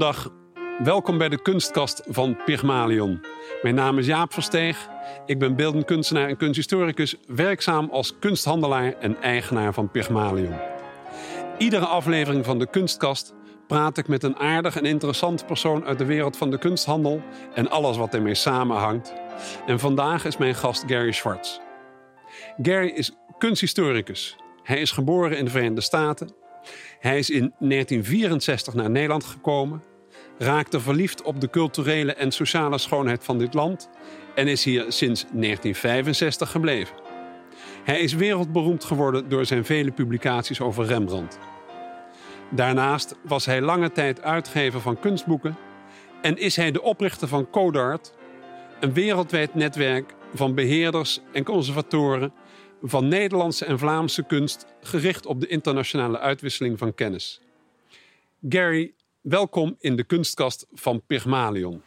Goedendag, 0.00 0.32
welkom 0.84 1.18
bij 1.18 1.28
de 1.28 1.42
kunstkast 1.42 2.02
van 2.08 2.36
Pygmalion. 2.44 3.20
Mijn 3.62 3.74
naam 3.74 3.98
is 3.98 4.06
Jaap 4.06 4.32
Versteeg. 4.32 4.88
Ik 5.26 5.38
ben 5.38 5.56
beeldend 5.56 5.84
kunstenaar 5.84 6.28
en 6.28 6.36
kunsthistoricus, 6.36 7.16
werkzaam 7.26 7.88
als 7.90 8.18
kunsthandelaar 8.18 8.92
en 8.92 9.20
eigenaar 9.22 9.74
van 9.74 9.90
Pygmalion. 9.90 10.54
Iedere 11.58 11.86
aflevering 11.86 12.44
van 12.44 12.58
de 12.58 12.66
kunstkast 12.66 13.34
praat 13.66 13.98
ik 13.98 14.08
met 14.08 14.22
een 14.22 14.36
aardig 14.36 14.76
en 14.76 14.84
interessant 14.84 15.46
persoon 15.46 15.84
uit 15.84 15.98
de 15.98 16.04
wereld 16.04 16.36
van 16.36 16.50
de 16.50 16.58
kunsthandel 16.58 17.22
en 17.54 17.70
alles 17.70 17.96
wat 17.96 18.14
ermee 18.14 18.34
samenhangt. 18.34 19.12
En 19.66 19.78
vandaag 19.78 20.24
is 20.24 20.36
mijn 20.36 20.54
gast 20.54 20.84
Gary 20.86 21.12
Schwartz. 21.12 21.58
Gary 22.62 22.88
is 22.88 23.12
kunsthistoricus. 23.38 24.36
Hij 24.62 24.80
is 24.80 24.90
geboren 24.90 25.38
in 25.38 25.44
de 25.44 25.50
Verenigde 25.50 25.80
Staten. 25.80 26.38
Hij 26.98 27.18
is 27.18 27.30
in 27.30 27.54
1964 27.58 28.74
naar 28.74 28.90
Nederland 28.90 29.24
gekomen, 29.24 29.82
raakte 30.42 30.80
verliefd 30.80 31.22
op 31.22 31.40
de 31.40 31.50
culturele 31.50 32.14
en 32.14 32.30
sociale 32.30 32.78
schoonheid 32.78 33.24
van 33.24 33.38
dit 33.38 33.54
land 33.54 33.90
en 34.34 34.48
is 34.48 34.64
hier 34.64 34.84
sinds 34.88 35.20
1965 35.20 36.50
gebleven. 36.50 36.96
Hij 37.84 38.00
is 38.00 38.14
wereldberoemd 38.14 38.84
geworden 38.84 39.28
door 39.28 39.46
zijn 39.46 39.64
vele 39.64 39.90
publicaties 39.90 40.60
over 40.60 40.84
Rembrandt. 40.84 41.38
Daarnaast 42.50 43.14
was 43.22 43.46
hij 43.46 43.60
lange 43.60 43.92
tijd 43.92 44.22
uitgever 44.22 44.80
van 44.80 45.00
kunstboeken 45.00 45.56
en 46.22 46.36
is 46.36 46.56
hij 46.56 46.70
de 46.70 46.82
oprichter 46.82 47.28
van 47.28 47.50
Codart, 47.50 48.12
een 48.80 48.92
wereldwijd 48.92 49.54
netwerk 49.54 50.14
van 50.34 50.54
beheerders 50.54 51.20
en 51.32 51.44
conservatoren 51.44 52.32
van 52.82 53.08
Nederlandse 53.08 53.64
en 53.64 53.78
Vlaamse 53.78 54.22
kunst 54.22 54.66
gericht 54.80 55.26
op 55.26 55.40
de 55.40 55.46
internationale 55.46 56.18
uitwisseling 56.18 56.78
van 56.78 56.94
kennis. 56.94 57.40
Gary, 58.48 58.92
welkom 59.20 59.76
in 59.78 59.96
de 59.96 60.04
kunstkast 60.04 60.66
van 60.72 61.02
Pygmalion. 61.06 61.82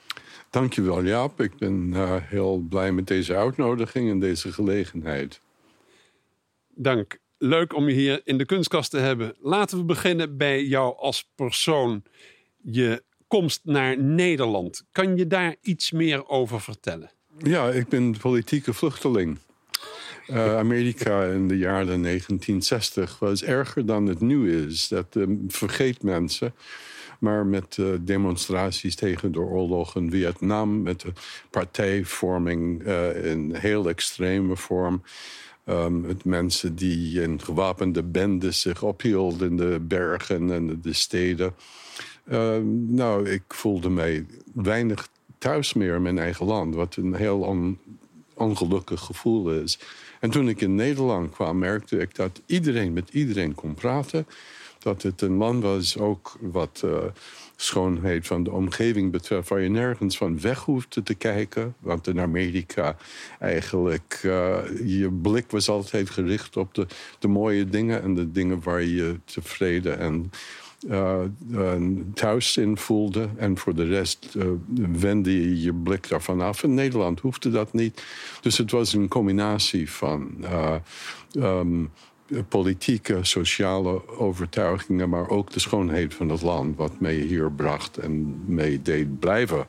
Dankjewel 0.50 1.04
Jaap, 1.04 1.42
ik 1.42 1.58
ben 1.58 1.90
uh, 1.94 2.16
heel 2.22 2.58
blij 2.70 2.92
met 2.92 3.08
deze 3.08 3.36
uitnodiging 3.36 4.10
en 4.10 4.20
deze 4.20 4.52
gelegenheid. 4.52 5.40
Dank. 6.76 7.22
Leuk 7.38 7.76
om 7.76 7.90
je 7.90 7.94
hier 7.94 8.22
in 8.24 8.38
de 8.38 8.46
kunstkast 8.46 8.92
te 8.92 8.98
hebben. 8.98 9.36
Laten 9.42 9.78
we 9.78 9.84
beginnen 9.84 10.38
bij 10.38 10.64
jou 10.64 10.98
als 10.98 11.30
persoon. 11.36 12.04
Je 12.62 13.04
komst 13.28 13.62
naar 13.64 13.98
Nederland. 14.00 14.84
Kan 14.92 15.18
je 15.18 15.28
daar 15.28 15.56
iets 15.62 15.92
meer 15.92 16.28
over 16.28 16.62
vertellen? 16.62 17.12
Ja, 17.38 17.70
ik 17.70 17.88
ben 17.88 18.18
politieke 18.18 18.74
vluchteling. 18.74 19.38
Uh, 20.28 20.58
Amerika 20.58 21.26
in 21.26 21.48
de 21.48 21.58
jaren 21.58 22.02
1960 22.02 23.20
was 23.20 23.44
erger 23.44 23.86
dan 23.86 24.06
het 24.06 24.20
nu 24.20 24.66
is. 24.66 24.88
Dat 24.88 25.16
uh, 25.16 25.28
vergeet 25.48 26.04
mensen. 26.04 26.54
Maar 27.24 27.46
met 27.46 27.78
uh, 27.78 27.88
demonstraties 28.02 28.96
tegen 28.96 29.32
de 29.32 29.40
oorlog 29.40 29.96
in 29.96 30.12
Vietnam, 30.12 30.82
met 30.82 31.02
de 31.02 31.14
partijvorming 31.50 32.84
in 33.24 33.56
heel 33.56 33.90
extreme 33.90 34.56
vorm. 34.56 35.04
Met 35.90 36.26
mensen 36.26 36.76
die 36.76 37.22
in 37.22 37.42
gewapende 37.42 38.04
bendes 38.04 38.62
zich 38.62 38.84
ophielden 38.84 39.50
in 39.50 39.58
de 39.58 39.80
bergen 39.80 40.52
en 40.52 40.82
de 40.82 40.94
steden. 40.94 41.56
Ehm, 42.28 42.96
nou, 42.96 43.30
ik 43.30 43.44
voelde 43.48 43.90
mij 43.90 44.26
weinig 44.54 45.08
thuis 45.38 45.74
meer 45.74 45.96
in 45.96 46.02
mijn 46.02 46.18
eigen 46.18 46.46
land, 46.46 46.76
wat 46.76 46.96
een 46.96 47.16
heel 47.16 47.40
on, 47.40 47.80
ongelukkig 48.34 49.02
gevoel 49.02 49.52
is. 49.52 49.80
En 50.20 50.30
toen 50.30 50.50
ik 50.50 50.62
in 50.62 50.76
Nederland 50.76 51.32
kwam, 51.32 51.58
merkte 51.58 51.98
ik 51.98 52.16
dat 52.16 52.42
iedereen 52.46 52.94
met 52.94 53.10
iedereen 53.10 53.56
kon 53.56 53.74
praten. 53.74 54.26
Dat 54.84 55.02
het 55.02 55.22
een 55.22 55.36
man 55.36 55.62
was, 55.62 55.98
ook 55.98 56.38
wat 56.40 56.82
uh, 56.86 56.98
schoonheid 57.56 58.28
van 58.28 58.44
de 58.44 58.52
omgeving 58.52 59.12
betreft, 59.12 59.50
waar 59.50 59.62
je 59.62 59.70
nergens 59.70 60.18
van 60.18 60.42
weg 60.42 60.60
hoefde 60.60 61.04
te 61.04 61.14
kijken. 61.14 61.76
Want 61.80 62.08
in 62.08 62.20
Amerika 62.20 62.96
eigenlijk, 63.40 64.22
uh, 64.26 64.58
je 64.86 65.12
blik 65.12 65.52
was 65.52 65.70
altijd 65.70 66.10
gericht 66.10 66.58
op 66.58 66.74
de, 66.74 66.88
de 67.20 67.28
mooie 67.28 67.66
dingen 67.66 68.02
en 68.02 68.14
de 68.14 68.32
dingen 68.32 68.62
waar 68.64 68.84
je 68.84 69.20
tevreden 69.26 70.00
en 70.00 70.32
uh, 70.90 71.20
thuis 72.14 72.58
in 72.58 72.78
voelde. 72.78 73.30
En 73.38 73.58
voor 73.58 73.76
de 73.76 73.86
rest 73.86 74.34
uh, 74.38 74.46
wendde 75.00 75.42
je 75.42 75.62
je 75.62 75.74
blik 75.74 76.10
daarvan 76.10 76.42
af. 76.42 76.64
In 76.64 76.74
Nederland 76.74 77.20
hoefde 77.20 77.50
dat 77.50 77.74
niet. 77.74 78.04
Dus 78.42 78.58
het 78.58 78.72
was 78.72 78.94
een 78.94 79.08
combinatie 79.08 79.92
van 79.92 80.46
um, 81.36 81.92
politieke, 82.48 83.20
sociale 83.22 84.18
overtuigingen, 84.18 85.10
maar 85.10 85.30
ook 85.30 85.52
de 85.52 85.60
schoonheid 85.60 86.14
van 86.14 86.30
het 86.30 86.42
land, 86.42 86.78
wat 86.78 87.00
mij 87.00 87.16
hier 87.16 87.52
bracht 87.52 87.98
en 87.98 88.44
mij 88.46 88.80
deed 88.84 89.20
blijven. 89.20 89.68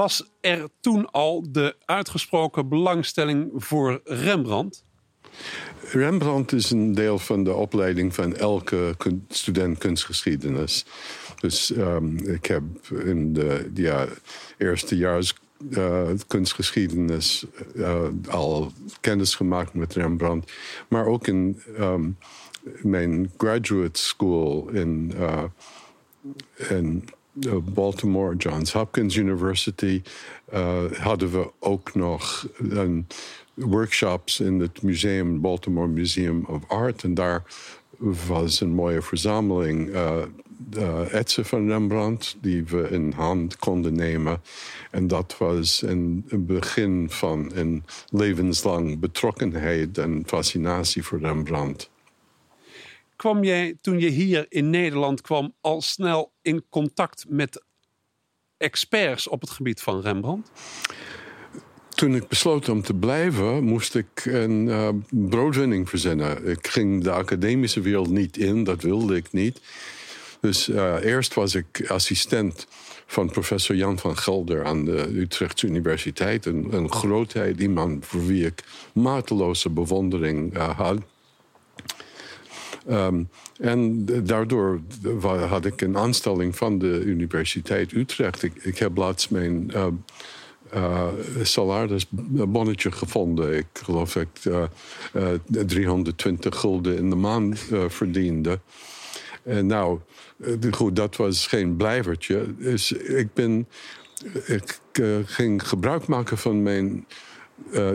was 0.00 0.30
er 0.40 0.68
toen 0.80 1.10
al 1.10 1.52
de 1.52 1.76
uitgesproken 1.84 2.68
belangstelling 2.68 3.50
voor 3.54 4.00
Rembrandt? 4.04 4.84
Rembrandt 5.92 6.52
is 6.52 6.70
een 6.70 6.94
deel 6.94 7.18
van 7.18 7.44
de 7.44 7.54
opleiding 7.54 8.14
van 8.14 8.36
elke 8.36 8.94
student 9.28 9.78
kunstgeschiedenis. 9.78 10.84
Dus 11.40 11.76
um, 11.76 12.18
ik 12.18 12.46
heb 12.46 12.62
in 13.04 13.32
de 13.32 13.70
ja, 13.74 14.06
eerste 14.58 14.96
uh, 15.68 16.08
kunstgeschiedenis 16.26 17.44
uh, 17.74 18.02
al 18.28 18.72
kennis 19.00 19.34
gemaakt 19.34 19.74
met 19.74 19.94
Rembrandt. 19.94 20.52
Maar 20.88 21.06
ook 21.06 21.26
in 21.26 21.62
um, 21.78 22.16
mijn 22.82 23.32
graduate 23.36 24.00
school 24.00 24.68
in, 24.68 25.12
uh, 25.16 25.42
in 26.68 27.08
Baltimore, 27.64 28.36
Johns 28.36 28.72
Hopkins 28.72 29.16
University, 29.16 30.02
hadden 30.92 31.30
we 31.30 31.50
ook 31.58 31.94
nog 31.94 32.48
een 32.58 33.06
workshops 33.60 34.40
in 34.40 34.60
het 34.60 34.82
museum, 34.82 35.40
Baltimore 35.40 35.88
Museum 35.88 36.44
of 36.44 36.68
Art. 36.68 37.02
En 37.02 37.14
daar 37.14 37.42
was 38.26 38.60
een 38.60 38.74
mooie 38.74 39.02
verzameling 39.02 39.88
uh, 39.88 41.14
etsen 41.14 41.44
van 41.44 41.68
Rembrandt 41.68 42.36
die 42.40 42.64
we 42.64 42.88
in 42.90 43.12
hand 43.12 43.56
konden 43.56 43.94
nemen. 43.94 44.42
En 44.90 45.06
dat 45.06 45.36
was 45.38 45.82
een, 45.82 46.24
een 46.28 46.46
begin 46.46 47.10
van 47.10 47.50
een 47.54 47.84
levenslang 48.10 48.98
betrokkenheid 48.98 49.98
en 49.98 50.22
fascinatie 50.26 51.02
voor 51.02 51.18
Rembrandt 51.18 51.90
kwam 53.20 53.44
jij 53.44 53.76
toen 53.80 53.98
je 53.98 54.08
hier 54.08 54.46
in 54.48 54.70
Nederland 54.70 55.20
kwam 55.20 55.54
al 55.60 55.80
snel 55.80 56.32
in 56.42 56.64
contact 56.68 57.24
met 57.28 57.64
experts 58.56 59.28
op 59.28 59.40
het 59.40 59.50
gebied 59.50 59.80
van 59.80 60.00
Rembrandt? 60.00 60.50
Toen 62.00 62.14
ik 62.14 62.28
besloot 62.28 62.68
om 62.68 62.82
te 62.82 62.94
blijven, 62.94 63.64
moest 63.64 63.94
ik 63.94 64.24
een 64.24 64.66
uh, 64.66 64.88
broodwinning 65.10 65.88
verzinnen. 65.88 66.46
Ik 66.46 66.66
ging 66.66 67.02
de 67.02 67.10
academische 67.10 67.80
wereld 67.80 68.10
niet 68.10 68.36
in, 68.36 68.64
dat 68.64 68.82
wilde 68.82 69.16
ik 69.16 69.32
niet. 69.32 69.60
Dus 70.40 70.68
uh, 70.68 71.04
eerst 71.04 71.34
was 71.34 71.54
ik 71.54 71.84
assistent 71.88 72.66
van 73.06 73.30
professor 73.30 73.76
Jan 73.76 73.98
van 73.98 74.16
Gelder 74.16 74.64
aan 74.64 74.84
de 74.84 75.18
Utrechtse 75.18 75.66
Universiteit. 75.66 76.46
Een, 76.46 76.68
een 76.70 76.92
grootheid, 76.92 77.60
iemand 77.60 78.06
voor 78.06 78.26
wie 78.26 78.46
ik 78.46 78.64
mateloze 78.92 79.70
bewondering 79.70 80.56
uh, 80.56 80.68
had. 80.68 80.98
Um, 82.90 83.28
en 83.58 84.04
daardoor 84.24 84.80
had 85.48 85.64
ik 85.64 85.80
een 85.80 85.96
aanstelling 85.96 86.56
van 86.56 86.78
de 86.78 87.02
Universiteit 87.04 87.92
Utrecht. 87.92 88.42
Ik, 88.42 88.52
ik 88.62 88.78
heb 88.78 88.96
laatst 88.96 89.30
mijn 89.30 89.72
uh, 90.74 91.06
uh, 91.36 91.44
salarisbonnetje 91.44 92.92
gevonden. 92.92 93.56
Ik 93.56 93.66
geloof 93.72 94.12
dat 94.12 94.22
ik 94.22 94.44
uh, 94.44 95.32
320 95.66 96.56
gulden 96.56 96.96
in 96.96 97.10
de 97.10 97.16
maand 97.16 97.58
verdiende. 97.88 98.60
En 99.42 99.66
nou, 99.66 99.98
goed, 100.70 100.96
dat 100.96 101.16
was 101.16 101.46
geen 101.46 101.76
blijvertje. 101.76 102.54
Dus 102.58 102.92
ik 102.92 103.34
ben. 103.34 103.68
Ik 104.46 104.80
ging 105.24 105.68
gebruik 105.68 106.06
maken 106.06 106.38
van 106.38 106.62
mijn 106.62 107.06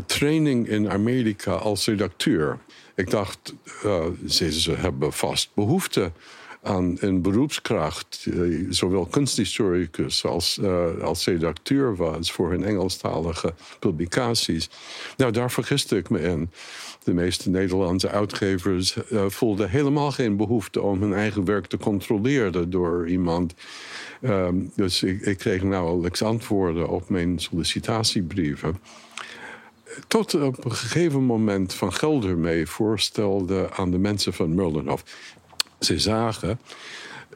training 0.05 0.67
in 0.67 0.89
Amerika 0.89 1.51
als 1.51 1.85
redacteur. 1.85 2.57
Ik 2.95 3.09
dacht, 3.09 3.53
ze, 4.27 4.59
ze 4.59 4.71
hebben 4.71 5.13
vast 5.13 5.49
behoefte 5.53 6.11
aan 6.65 6.97
een 6.99 7.21
beroepskracht, 7.21 8.25
eh, 8.31 8.39
zowel 8.69 9.05
kunsthistoricus 9.05 10.25
als, 10.25 10.57
uh, 10.61 11.01
als 11.01 11.25
redacteur 11.25 11.95
was 11.95 12.31
voor 12.31 12.49
hun 12.49 12.63
Engelstalige 12.63 13.53
publicaties. 13.79 14.69
Nou, 15.17 15.31
daar 15.31 15.51
vergiste 15.51 15.97
ik 15.97 16.09
me 16.09 16.19
in. 16.19 16.49
De 17.03 17.13
meeste 17.13 17.49
Nederlandse 17.49 18.09
uitgevers 18.09 18.97
uh, 19.11 19.25
voelden 19.27 19.69
helemaal 19.69 20.11
geen 20.11 20.37
behoefte 20.37 20.81
om 20.81 21.01
hun 21.01 21.13
eigen 21.13 21.45
werk 21.45 21.65
te 21.65 21.77
controleren 21.77 22.69
door 22.69 23.07
iemand. 23.07 23.53
Um, 24.21 24.71
dus 24.75 25.03
ik, 25.03 25.21
ik 25.21 25.37
kreeg 25.37 25.63
nauwelijks 25.63 26.21
antwoorden 26.21 26.89
op 26.89 27.09
mijn 27.09 27.39
sollicitatiebrieven. 27.39 28.79
Tot 30.07 30.33
op 30.33 30.65
een 30.65 30.71
gegeven 30.71 31.23
moment 31.23 31.73
Van 31.73 31.93
Gelder 31.93 32.37
mee 32.37 32.67
voorstelde 32.67 33.69
aan 33.71 33.91
de 33.91 33.97
mensen 33.97 34.33
van 34.33 34.55
Merlinhof. 34.55 35.03
Ze 35.85 35.99
zagen 35.99 36.59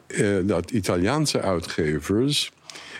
uh, 0.06 0.38
dat 0.42 0.70
Italiaanse 0.70 1.40
uitgevers 1.40 2.52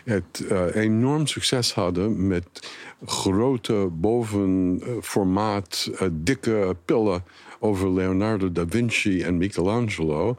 het 0.04 0.44
uh, 0.50 0.74
enorm 0.74 1.26
succes 1.26 1.74
hadden 1.74 2.26
met 2.26 2.70
grote 3.06 3.88
bovenformaat, 3.92 5.90
uh, 5.92 6.00
dikke 6.12 6.76
pillen 6.84 7.24
over 7.58 7.92
Leonardo 7.92 8.52
da 8.52 8.64
Vinci 8.68 9.22
en 9.22 9.36
Michelangelo. 9.36 10.36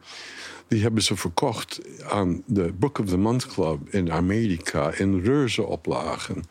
Die 0.68 0.82
hebben 0.82 1.04
ze 1.04 1.16
verkocht 1.16 1.82
aan 2.10 2.44
de 2.46 2.74
Book 2.80 3.00
of 3.00 3.06
the 3.06 3.18
Month 3.18 3.48
Club 3.48 3.80
in 3.90 4.12
Amerika 4.12 4.94
in 4.94 5.22
reuze 5.24 5.64
oplagen. 5.64 6.44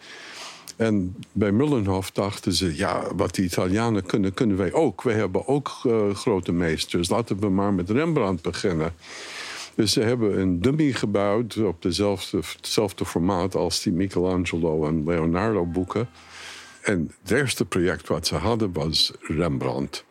En 0.80 1.16
bij 1.32 1.52
Mullenhof 1.52 2.10
dachten 2.10 2.52
ze, 2.52 2.76
ja, 2.76 3.14
wat 3.16 3.34
de 3.34 3.42
Italianen 3.42 4.06
kunnen, 4.06 4.34
kunnen 4.34 4.56
wij 4.56 4.72
ook. 4.72 5.02
Wij 5.02 5.14
hebben 5.14 5.46
ook 5.48 5.80
uh, 5.86 6.14
grote 6.14 6.52
meesters. 6.52 7.08
Laten 7.08 7.38
we 7.38 7.48
maar 7.48 7.72
met 7.72 7.90
Rembrandt 7.90 8.42
beginnen. 8.42 8.92
Dus 9.74 9.92
ze 9.92 10.00
hebben 10.00 10.40
een 10.40 10.60
dummy 10.60 10.92
gebouwd 10.92 11.56
op 11.56 11.82
dezelfde, 11.82 12.36
hetzelfde 12.56 13.04
formaat 13.04 13.54
als 13.54 13.82
die 13.82 13.92
Michelangelo 13.92 14.86
en 14.86 15.04
Leonardo 15.04 15.66
boeken. 15.66 16.08
En 16.82 17.10
het 17.22 17.30
eerste 17.30 17.64
project 17.64 18.08
wat 18.08 18.26
ze 18.26 18.34
hadden 18.34 18.72
was 18.72 19.12
Rembrandt. 19.20 20.04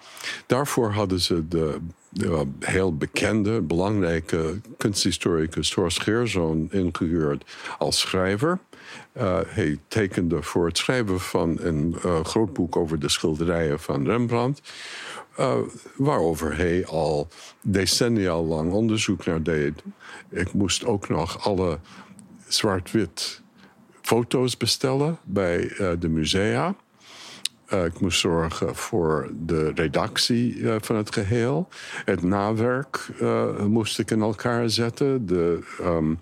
Daarvoor 0.46 0.92
hadden 0.92 1.20
ze 1.20 1.48
de, 1.48 1.78
de 2.10 2.46
heel 2.60 2.98
bekende, 2.98 3.62
belangrijke 3.62 4.62
kunsthistoricus 4.78 5.74
Horst 5.74 6.02
Geerzoon 6.02 6.68
ingehuurd 6.72 7.44
als 7.78 8.00
schrijver. 8.00 8.60
Uh, 9.18 9.40
hij 9.46 9.80
tekende 9.88 10.44
voor 10.44 10.66
het 10.66 10.78
schrijven 10.78 11.20
van 11.20 11.58
een 11.60 11.96
uh, 12.06 12.24
groot 12.24 12.54
boek 12.54 12.76
over 12.76 13.00
de 13.00 13.10
schilderijen 13.10 13.80
van 13.80 14.06
Rembrandt. 14.06 14.62
Uh, 15.40 15.56
waarover 15.96 16.58
hij 16.58 16.86
al 16.86 17.28
decennia 17.62 18.42
lang 18.42 18.72
onderzoek 18.72 19.26
naar 19.26 19.44
deed. 19.44 19.84
Ik 20.30 20.54
moest 20.54 20.86
ook 20.86 21.10
nog 21.10 21.46
alle 21.46 21.80
zwart-wit 22.48 23.42
foto's 24.02 24.58
bestellen 24.58 25.18
bij 25.24 25.74
de 26.00 26.10
musea. 26.10 26.76
Ik 27.70 28.00
moest 28.00 28.20
zorgen 28.20 28.76
voor 28.76 29.32
de 29.46 29.72
redactie 29.76 30.66
van 30.80 30.96
het 30.96 31.14
geheel. 31.14 31.68
Het 32.06 32.24
nawerk 32.24 33.10
moest 33.68 34.00
ik 34.00 34.12
in 34.12 34.22
elkaar 34.22 34.70
zetten. 34.70 35.26
De 35.26 35.60
um, 35.82 36.20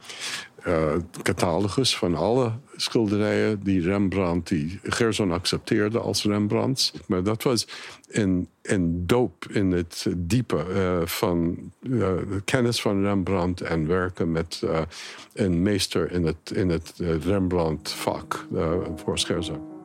catalogus 1.22 1.98
van 1.98 2.16
alle 2.16 2.52
schilderijen 2.76 3.64
die 3.64 3.82
Rembrandt, 3.82 4.48
die 4.48 4.80
Gerson 4.84 5.32
accepteerde 5.32 6.00
als 6.00 6.24
Rembrandts. 6.24 6.94
Maar 7.06 7.24
dat 7.24 7.44
was 7.44 7.68
een, 8.08 8.48
een 8.62 9.08
doop 9.08 9.46
in 9.52 9.72
het 9.72 10.06
diepe 10.18 10.66
van 11.06 11.58
de 11.80 12.42
kennis 12.46 12.82
van 12.82 13.02
Rembrandt 13.02 13.62
en 13.62 13.88
werken 13.88 14.32
met 14.32 14.64
een 15.34 15.62
meester 15.62 16.12
in 16.12 16.26
het, 16.26 16.52
in 16.54 16.70
het 16.70 16.94
Rembrandt-vak 17.24 18.48
voor 18.96 19.18
Gerson. 19.18 19.77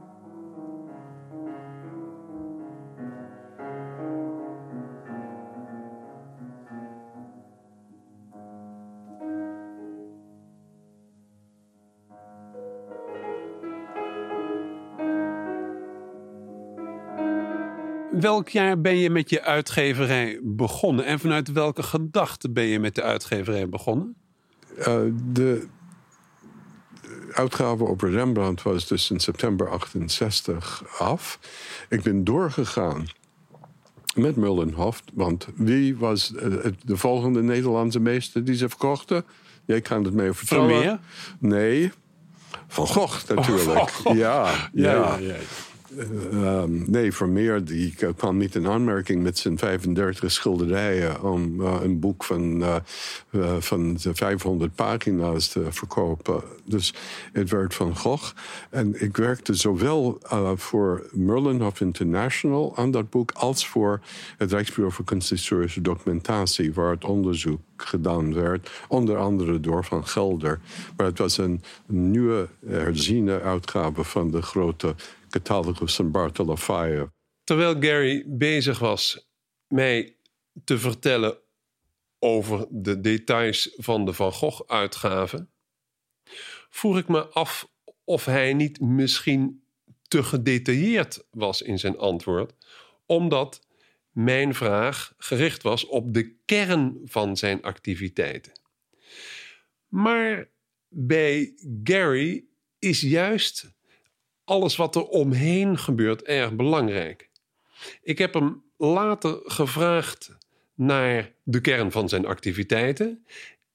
Welk 18.22 18.48
jaar 18.48 18.80
ben 18.80 18.96
je 18.96 19.10
met 19.10 19.30
je 19.30 19.42
uitgeverij 19.42 20.38
begonnen? 20.42 21.04
En 21.04 21.18
vanuit 21.18 21.52
welke 21.52 21.82
gedachte 21.82 22.50
ben 22.50 22.64
je 22.64 22.78
met 22.78 22.94
de 22.94 23.02
uitgeverij 23.02 23.68
begonnen? 23.68 24.14
Uh, 24.78 25.00
de 25.32 25.66
uitgave 27.32 27.84
op 27.84 28.00
Rembrandt 28.00 28.62
was 28.62 28.86
dus 28.86 29.10
in 29.10 29.20
september 29.20 29.70
68 29.70 30.84
af. 30.98 31.38
Ik 31.88 32.02
ben 32.02 32.24
doorgegaan 32.24 33.06
met 34.14 34.36
Mullenhof. 34.36 35.02
Want 35.12 35.46
wie 35.54 35.96
was 35.96 36.34
eh, 36.34 36.64
de 36.84 36.96
volgende 36.96 37.42
Nederlandse 37.42 38.00
meester 38.00 38.44
die 38.44 38.54
ze 38.54 38.68
verkochten? 38.68 39.24
Jij 39.64 39.80
kan 39.80 40.04
het 40.04 40.14
mee 40.14 40.32
vertellen. 40.32 40.68
Vermeer? 40.68 40.98
Nee, 41.38 41.92
Van 42.68 42.86
Gogh 42.86 43.28
natuurlijk. 43.28 43.90
Oh, 44.04 44.16
ja. 44.16 44.70
ja, 44.72 45.16
ja. 45.16 45.34
Uh, 46.32 46.62
nee, 46.66 47.12
Vermeer 47.12 47.64
die 47.64 47.94
kwam 48.16 48.36
niet 48.36 48.54
in 48.54 48.66
aanmerking 48.66 49.22
met 49.22 49.38
zijn 49.38 49.58
35 49.58 50.32
schilderijen 50.32 51.22
om 51.22 51.60
uh, 51.60 51.76
een 51.82 52.00
boek 52.00 52.24
van, 52.24 52.62
uh, 52.62 52.76
van 53.58 53.96
500 53.98 54.74
pagina's 54.74 55.48
te 55.48 55.66
verkopen. 55.70 56.42
Dus 56.64 56.94
het 57.32 57.50
werd 57.50 57.74
van 57.74 57.96
Gogh. 57.96 58.32
En 58.70 59.02
ik 59.02 59.16
werkte 59.16 59.54
zowel 59.54 60.18
voor 60.54 61.06
Merlinhof 61.12 61.80
International 61.80 62.76
aan 62.76 62.90
dat 62.90 63.10
boek 63.10 63.30
als 63.30 63.68
voor 63.68 64.00
het 64.38 64.52
Rijksbureau 64.52 64.94
voor 64.94 65.04
Kunsthistorische 65.04 65.80
Documentatie, 65.80 66.74
waar 66.74 66.90
het 66.90 67.04
onderzoek 67.04 67.60
gedaan 67.76 68.34
werd, 68.34 68.70
onder 68.88 69.16
andere 69.16 69.60
door 69.60 69.84
Van 69.84 70.06
Gelder. 70.06 70.60
Maar 70.96 71.06
het 71.06 71.18
was 71.18 71.38
een 71.38 71.62
nieuwe 71.86 72.48
herziene 72.66 73.40
uitgave 73.40 74.04
van 74.04 74.30
de 74.30 74.42
grote 74.42 74.94
catalogus 75.32 75.94
van 75.94 76.10
Bartolofeo. 76.10 77.10
Terwijl 77.44 77.80
Gary 77.80 78.24
bezig 78.26 78.78
was 78.78 79.28
mij 79.66 80.16
te 80.64 80.78
vertellen 80.78 81.38
over 82.18 82.66
de 82.70 83.00
details 83.00 83.74
van 83.76 84.04
de 84.04 84.12
Van 84.12 84.32
Gogh-uitgave, 84.32 85.46
vroeg 86.68 86.98
ik 86.98 87.08
me 87.08 87.26
af 87.26 87.68
of 88.04 88.24
hij 88.24 88.54
niet 88.54 88.80
misschien 88.80 89.64
te 90.08 90.22
gedetailleerd 90.22 91.24
was 91.30 91.62
in 91.62 91.78
zijn 91.78 91.98
antwoord, 91.98 92.52
omdat 93.06 93.66
mijn 94.10 94.54
vraag 94.54 95.14
gericht 95.18 95.62
was 95.62 95.86
op 95.86 96.14
de 96.14 96.36
kern 96.44 97.00
van 97.04 97.36
zijn 97.36 97.62
activiteiten. 97.62 98.52
Maar 99.88 100.48
bij 100.88 101.54
Gary 101.84 102.44
is 102.78 103.00
juist 103.00 103.72
alles 104.44 104.76
wat 104.76 104.96
er 104.96 105.06
omheen 105.06 105.78
gebeurt 105.78 106.22
erg 106.22 106.52
belangrijk. 106.52 107.30
Ik 108.02 108.18
heb 108.18 108.34
hem 108.34 108.62
later 108.76 109.40
gevraagd 109.44 110.36
naar 110.74 111.32
de 111.42 111.60
kern 111.60 111.92
van 111.92 112.08
zijn 112.08 112.26
activiteiten. 112.26 113.26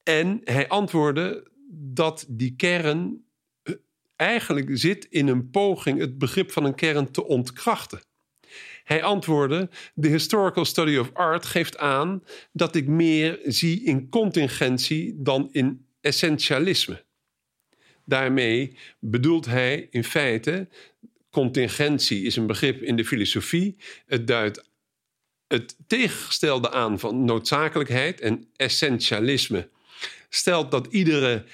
En 0.03 0.41
hij 0.43 0.67
antwoordde 0.67 1.51
dat 1.69 2.25
die 2.29 2.55
kern 2.55 3.25
eh, 3.63 3.73
eigenlijk 4.15 4.69
zit 4.71 5.05
in 5.05 5.27
een 5.27 5.49
poging 5.49 5.99
het 5.99 6.17
begrip 6.17 6.51
van 6.51 6.63
een 6.63 6.75
kern 6.75 7.11
te 7.11 7.25
ontkrachten. 7.25 8.01
Hij 8.83 9.03
antwoordde: 9.03 9.69
De 9.93 10.07
historical 10.07 10.65
study 10.65 10.97
of 10.97 11.13
art 11.13 11.45
geeft 11.45 11.77
aan 11.77 12.23
dat 12.51 12.75
ik 12.75 12.87
meer 12.87 13.39
zie 13.43 13.83
in 13.83 14.09
contingentie 14.09 15.13
dan 15.17 15.49
in 15.51 15.85
essentialisme. 16.01 17.05
Daarmee 18.07 18.77
bedoelt 18.99 19.45
hij 19.45 19.87
in 19.89 20.03
feite, 20.03 20.67
contingentie 21.29 22.23
is 22.23 22.35
een 22.35 22.47
begrip 22.47 22.81
in 22.81 22.95
de 22.95 23.05
filosofie. 23.05 23.75
Het 24.05 24.27
duidt 24.27 24.69
het 25.47 25.75
tegengestelde 25.87 26.71
aan 26.71 26.99
van 26.99 27.25
noodzakelijkheid 27.25 28.21
en 28.21 28.49
essentialisme. 28.55 29.69
Stelt 30.29 30.71
dat 30.71 30.87
iedere 30.87 31.45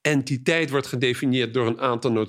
entiteit 0.00 0.70
wordt 0.70 0.86
gedefinieerd 0.86 1.54
door 1.54 1.66
een 1.66 1.80
aantal 1.80 2.26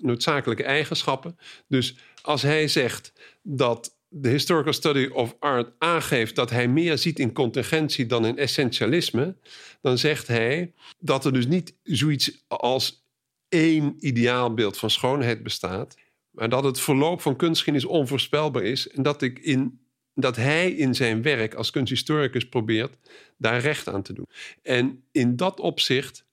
noodzakelijke 0.00 0.64
eigenschappen. 0.64 1.38
Dus 1.68 1.94
als 2.22 2.42
hij 2.42 2.68
zegt 2.68 3.12
dat 3.42 3.96
de 4.14 4.28
historical 4.28 4.72
study 4.72 5.08
of 5.12 5.36
art 5.38 5.72
aangeeft 5.78 6.34
dat 6.34 6.50
hij 6.50 6.68
meer 6.68 6.98
ziet 6.98 7.18
in 7.18 7.32
contingentie 7.32 8.06
dan 8.06 8.26
in 8.26 8.38
essentialisme, 8.38 9.36
dan 9.80 9.98
zegt 9.98 10.26
hij 10.26 10.72
dat 10.98 11.24
er 11.24 11.32
dus 11.32 11.46
niet 11.46 11.74
zoiets 11.82 12.44
als 12.48 13.06
één 13.48 13.96
ideaalbeeld 13.98 14.78
van 14.78 14.90
schoonheid 14.90 15.42
bestaat. 15.42 15.96
Maar 16.30 16.48
dat 16.48 16.64
het 16.64 16.80
verloop 16.80 17.20
van 17.20 17.36
kunstgeschiedenis 17.36 17.88
onvoorspelbaar 17.88 18.62
is. 18.62 18.88
En 18.88 19.02
dat 19.02 19.22
ik 19.22 19.38
in 19.38 19.80
dat 20.14 20.36
hij 20.36 20.70
in 20.70 20.94
zijn 20.94 21.22
werk 21.22 21.54
als 21.54 21.70
kunsthistoricus 21.70 22.48
probeert 22.48 22.96
daar 23.36 23.60
recht 23.60 23.88
aan 23.88 24.02
te 24.02 24.12
doen. 24.12 24.26
En 24.62 25.04
in 25.12 25.36
dat 25.36 25.60
opzicht 25.60 26.24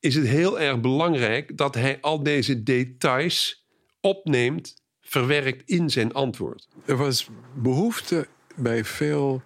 is 0.00 0.14
het 0.14 0.26
heel 0.26 0.60
erg 0.60 0.80
belangrijk 0.80 1.56
dat 1.56 1.74
hij 1.74 1.98
al 2.00 2.22
deze 2.22 2.62
details 2.62 3.66
opneemt, 4.00 4.83
verwerkt 5.14 5.62
in 5.66 5.90
zijn 5.90 6.12
antwoord. 6.12 6.68
Er 6.84 6.96
was 6.96 7.28
behoefte 7.54 8.26
bij 8.54 8.84
veel 8.84 9.42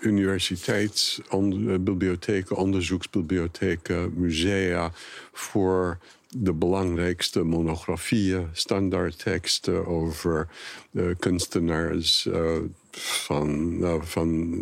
universiteitsbibliotheken, 0.00 2.56
onderzoeksbibliotheken, 2.56 4.12
musea 4.14 4.92
voor 5.32 5.98
de 6.28 6.52
belangrijkste 6.52 7.42
monografieën, 7.42 8.48
standaardteksten 8.52 9.86
over 9.86 10.48
uh, 10.92 11.14
kunstenaars 11.18 12.26
uh, 12.26 12.56
van, 12.90 13.78
uh, 13.80 14.02
van 14.02 14.60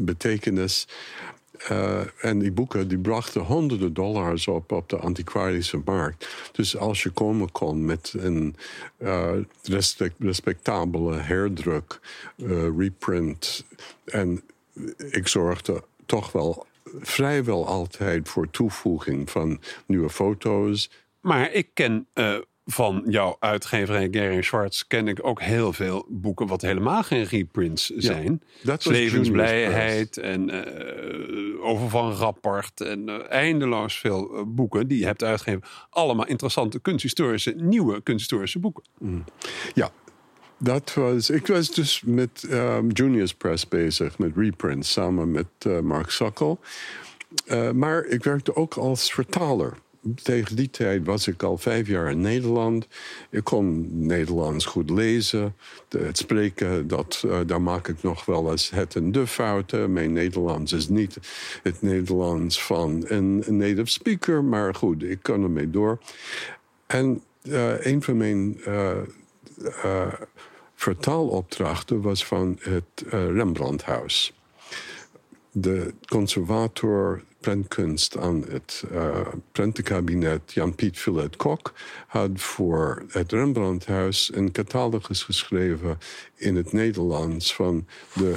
betekenis. 0.00 0.86
Uh, 1.70 2.00
en 2.20 2.38
die 2.38 2.52
boeken 2.52 2.88
die 2.88 2.98
brachten 2.98 3.40
honderden 3.40 3.94
dollars 3.94 4.48
op 4.48 4.72
op 4.72 4.88
de 4.88 4.96
antiquarische 4.96 5.80
markt. 5.84 6.28
Dus 6.52 6.76
als 6.76 7.02
je 7.02 7.10
komen 7.10 7.52
kon 7.52 7.84
met 7.84 8.14
een 8.16 8.56
respect, 9.62 10.14
respectabele 10.18 11.16
herdruk, 11.16 12.00
uh, 12.36 12.78
reprint. 12.78 13.64
En 14.04 14.42
ik 15.10 15.28
zorgde 15.28 15.82
toch 16.06 16.32
wel 16.32 16.66
vrijwel 17.00 17.66
altijd 17.66 18.28
voor 18.28 18.50
toevoeging 18.50 19.30
van 19.30 19.60
nieuwe 19.86 20.10
foto's. 20.10 20.90
Maar 21.20 21.52
ik 21.52 21.68
ken 21.74 22.06
van 22.66 23.02
jouw 23.06 23.36
uitgeverij 23.38 24.08
Gary 24.10 24.42
Schwartz 24.42 24.82
ken 24.88 25.08
ik 25.08 25.26
ook 25.26 25.40
heel 25.40 25.72
veel 25.72 26.06
boeken 26.08 26.46
wat 26.46 26.62
helemaal 26.62 27.02
geen 27.02 27.24
reprints 27.24 27.86
zijn. 27.86 28.42
Ja, 28.60 28.76
Levensblijheid 28.82 30.16
en 30.16 30.54
uh, 30.54 31.64
over 31.64 31.88
van 31.88 32.12
Rapport 32.12 32.80
en 32.80 33.08
uh, 33.08 33.14
eindeloos 33.28 33.98
veel 33.98 34.44
boeken 34.46 34.88
die 34.88 34.98
je 34.98 35.04
hebt 35.04 35.22
uitgegeven. 35.22 35.62
Allemaal 35.90 36.26
interessante 36.26 36.80
kunsthistorische, 36.80 37.54
nieuwe 37.56 38.02
kunsthistorische 38.02 38.58
boeken. 38.58 38.84
Mm. 38.98 39.24
Ja, 39.74 39.90
dat 40.58 40.94
was, 40.94 41.30
ik 41.30 41.46
was 41.46 41.70
dus 41.70 42.02
met 42.06 42.46
um, 42.50 42.90
Junius 42.90 43.34
Press 43.34 43.68
bezig, 43.68 44.18
met 44.18 44.32
reprints, 44.36 44.92
samen 44.92 45.30
met 45.30 45.82
Mark 45.82 46.10
Sokkel. 46.10 46.58
Maar 47.72 48.04
ik 48.04 48.24
werkte 48.24 48.56
ook 48.56 48.74
als 48.74 49.12
vertaler. 49.12 49.82
Tegen 50.22 50.56
die 50.56 50.70
tijd 50.70 51.04
was 51.04 51.26
ik 51.26 51.42
al 51.42 51.58
vijf 51.58 51.88
jaar 51.88 52.10
in 52.10 52.20
Nederland. 52.20 52.86
Ik 53.30 53.44
kon 53.44 53.88
Nederlands 54.06 54.64
goed 54.64 54.90
lezen. 54.90 55.56
Het 55.88 56.18
spreken, 56.18 56.88
dat, 56.88 57.22
uh, 57.26 57.40
daar 57.46 57.62
maak 57.62 57.88
ik 57.88 58.02
nog 58.02 58.24
wel 58.24 58.50
eens 58.50 58.70
het 58.70 58.96
en 58.96 59.12
de 59.12 59.26
fouten. 59.26 59.92
Mijn 59.92 60.12
Nederlands 60.12 60.72
is 60.72 60.88
niet 60.88 61.18
het 61.62 61.82
Nederlands 61.82 62.62
van 62.62 63.04
een, 63.08 63.44
native 63.46 63.90
speaker. 63.90 64.44
Maar 64.44 64.74
goed, 64.74 65.02
ik 65.02 65.18
kan 65.22 65.42
ermee 65.42 65.70
door. 65.70 65.98
En 66.86 67.22
een 67.78 68.02
van 68.02 68.16
mijn 68.16 68.60
vertaalopdrachten 70.74 72.00
was 72.00 72.26
van 72.26 72.58
het 72.60 73.04
Rembrandthuis. 73.10 74.34
De 75.50 75.94
conservator 76.06 77.22
prentkunst 77.44 78.16
aan 78.16 78.44
het 78.48 78.84
uh, 78.92 79.20
prentenkabinet 79.52 80.52
Jan-Piet 80.52 80.98
Villet 80.98 81.36
Kok 81.36 81.72
had 82.06 82.30
voor 82.34 83.04
het 83.08 83.32
Rembrandthuis 83.32 84.30
een 84.34 84.52
catalogus 84.52 85.22
geschreven 85.22 85.98
in 86.36 86.56
het 86.56 86.72
Nederlands 86.72 87.54
van 87.54 87.86
de 88.14 88.34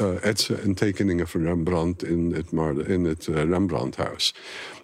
uh, 0.00 0.24
etsen 0.24 0.62
en 0.62 0.74
tekeningen 0.74 1.28
van 1.28 1.42
Rembrandt 1.42 2.04
in 2.04 2.32
het, 2.32 2.50
in 2.86 3.04
het 3.04 3.26
Rembrandthuis. 3.26 4.34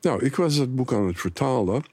Nou, 0.00 0.24
ik 0.24 0.36
was 0.36 0.54
het 0.54 0.74
boek 0.74 0.92
aan 0.92 1.06
het 1.06 1.20
vertalen. 1.20 1.84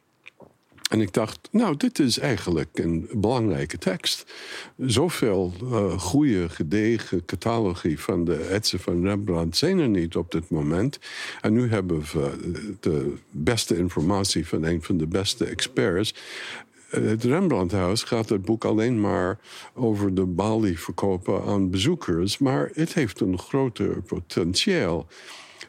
En 0.88 1.01
ik 1.01 1.13
dacht, 1.13 1.48
nou, 1.51 1.77
dit 1.77 2.00
is 2.00 2.20
eigenlijk 2.20 2.79
een 2.79 3.10
belangrijke 3.12 3.77
tekst. 3.77 4.34
Zoveel 4.77 5.53
uh, 5.63 6.00
goede, 6.00 6.50
gedegen 6.50 7.25
catalogie 7.25 8.00
van 8.00 8.25
de 8.25 8.36
etsen 8.36 8.79
van 8.79 9.03
Rembrandt 9.03 9.58
zijn 9.58 9.79
er 9.79 9.89
niet 9.89 10.15
op 10.15 10.32
dit 10.32 10.50
moment. 10.50 11.00
En 11.41 11.53
nu 11.53 11.70
hebben 11.70 12.00
we 12.00 12.32
de 12.79 13.13
beste 13.32 13.77
informatie 13.77 14.48
van 14.48 14.63
een 14.63 14.84
van 14.84 14.98
de 14.98 15.08
beste 15.08 15.46
experts. 15.46 16.13
Het 16.89 17.24
Rembrandthuis 17.24 18.03
gaat 18.03 18.29
het 18.29 18.41
boek 18.41 18.65
alleen 18.65 19.01
maar 19.01 19.39
over 19.74 20.13
de 20.13 20.25
balie 20.25 20.79
verkopen 20.79 21.44
aan 21.44 21.70
bezoekers, 21.70 22.38
maar 22.38 22.70
het 22.74 22.94
heeft 22.94 23.20
een 23.20 23.39
groter 23.39 24.01
potentieel. 24.01 25.08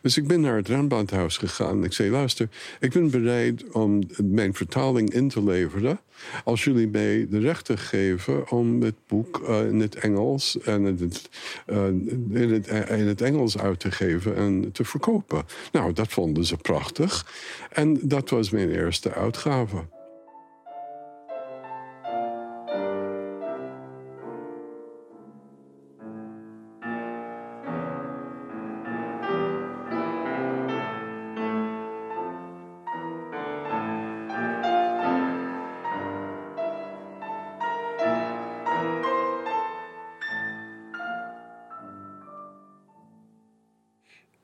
Dus 0.03 0.17
ik 0.17 0.27
ben 0.27 0.41
naar 0.41 0.57
het 0.57 0.69
Rembrandthuis 0.69 1.37
gegaan. 1.37 1.85
Ik 1.85 1.93
zei, 1.93 2.11
luister, 2.11 2.49
ik 2.81 2.93
ben 2.93 3.11
bereid 3.11 3.71
om 3.73 4.01
mijn 4.23 4.55
vertaling 4.55 5.11
in 5.11 5.29
te 5.29 5.43
leveren... 5.43 6.01
als 6.45 6.65
jullie 6.65 6.89
mij 6.89 7.27
de 7.31 7.39
rechten 7.39 7.79
geven 7.79 8.51
om 8.51 8.83
het 8.83 8.95
boek 9.07 9.43
uh, 9.49 9.67
in 9.67 9.81
het 9.81 9.95
Engels... 9.95 10.59
en 10.61 10.83
uh, 10.83 11.87
in, 12.43 12.53
het, 12.53 12.67
in 12.89 13.07
het 13.07 13.21
Engels 13.21 13.59
uit 13.59 13.81
te 13.81 13.91
geven 13.91 14.37
en 14.37 14.73
te 14.73 14.85
verkopen. 14.85 15.43
Nou, 15.73 15.93
dat 15.93 16.09
vonden 16.13 16.45
ze 16.45 16.57
prachtig. 16.57 17.27
En 17.73 17.99
dat 18.03 18.31
was 18.31 18.51
mijn 18.51 18.71
eerste 18.71 19.15
uitgave. 19.15 19.85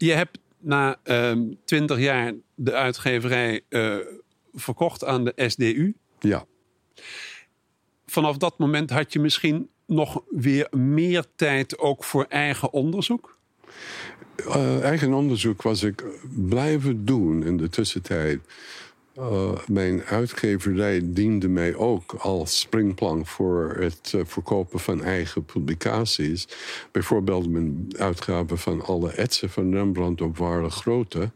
Je 0.05 0.13
hebt 0.13 0.39
na 0.59 1.01
ehm, 1.03 1.43
twintig 1.65 1.99
jaar 1.99 2.33
de 2.55 2.73
uitgeverij 2.73 3.61
uh, 3.69 3.97
verkocht 4.55 5.05
aan 5.05 5.25
de 5.25 5.33
SDU. 5.37 5.95
Ja. 6.21 6.45
Vanaf 8.07 8.37
dat 8.37 8.59
moment 8.59 8.91
had 8.91 9.13
je 9.13 9.21
misschien 9.21 9.69
nog 9.87 10.23
weer 10.31 10.67
meer 10.71 11.25
tijd 11.37 11.79
ook 11.79 12.05
voor 12.05 12.27
eigen 12.29 12.73
onderzoek? 12.73 13.39
Uh, 14.39 14.83
eigen 14.83 15.13
onderzoek 15.13 15.63
was 15.63 15.83
ik 15.83 16.05
blijven 16.49 17.05
doen 17.05 17.45
in 17.45 17.57
de 17.57 17.69
tussentijd. 17.69 18.41
Uh, 19.19 19.53
mijn 19.67 20.03
uitgeverij 20.03 21.01
diende 21.05 21.49
mij 21.49 21.75
ook 21.75 22.13
als 22.13 22.59
springplank 22.59 23.27
voor 23.27 23.77
het 23.79 24.13
uh, 24.15 24.21
verkopen 24.25 24.81
van 24.81 25.03
eigen 25.03 25.45
publicaties. 25.45 26.49
Bijvoorbeeld 26.91 27.51
mijn 27.51 27.87
uitgave 27.99 28.57
van 28.57 28.83
alle 28.83 29.11
etsen 29.11 29.51
van 29.51 29.73
Rembrandt 29.73 30.21
op 30.21 30.37
ware 30.37 30.71
grootte. 30.71 31.31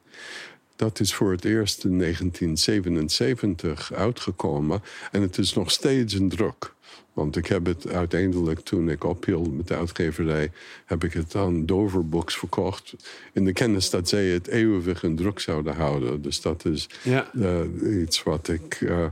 Dat 0.76 1.00
is 1.00 1.14
voor 1.14 1.30
het 1.30 1.44
eerst 1.44 1.85
in 1.85 1.99
1977 1.99 3.92
uitgekomen 3.92 4.82
en 5.12 5.23
het 5.23 5.38
is 5.38 5.54
nog 5.54 5.70
steeds 5.70 6.14
een 6.14 6.28
druk. 6.28 6.75
Want 7.18 7.37
ik 7.37 7.46
heb 7.46 7.66
het 7.66 7.88
uiteindelijk, 7.88 8.60
toen 8.60 8.90
ik 8.90 9.04
ophield 9.04 9.56
met 9.56 9.68
de 9.68 9.76
uitgeverij, 9.76 10.50
heb 10.84 11.04
ik 11.04 11.12
het 11.12 11.34
aan 11.34 11.66
Dover 11.66 12.08
Books 12.08 12.37
verkocht. 12.37 12.94
In 13.32 13.44
de 13.44 13.52
kennis 13.52 13.90
dat 13.90 14.08
zij 14.08 14.25
het 14.25 14.46
eeuwig 14.46 15.02
in 15.02 15.16
druk 15.16 15.38
zouden 15.38 15.75
houden. 15.75 16.22
Dus 16.22 16.40
dat 16.40 16.64
is 16.64 16.88
ja. 17.02 17.30
uh, 17.34 18.00
iets 18.02 18.22
wat 18.22 18.48
ik 18.48 18.80
uh, 18.80 19.06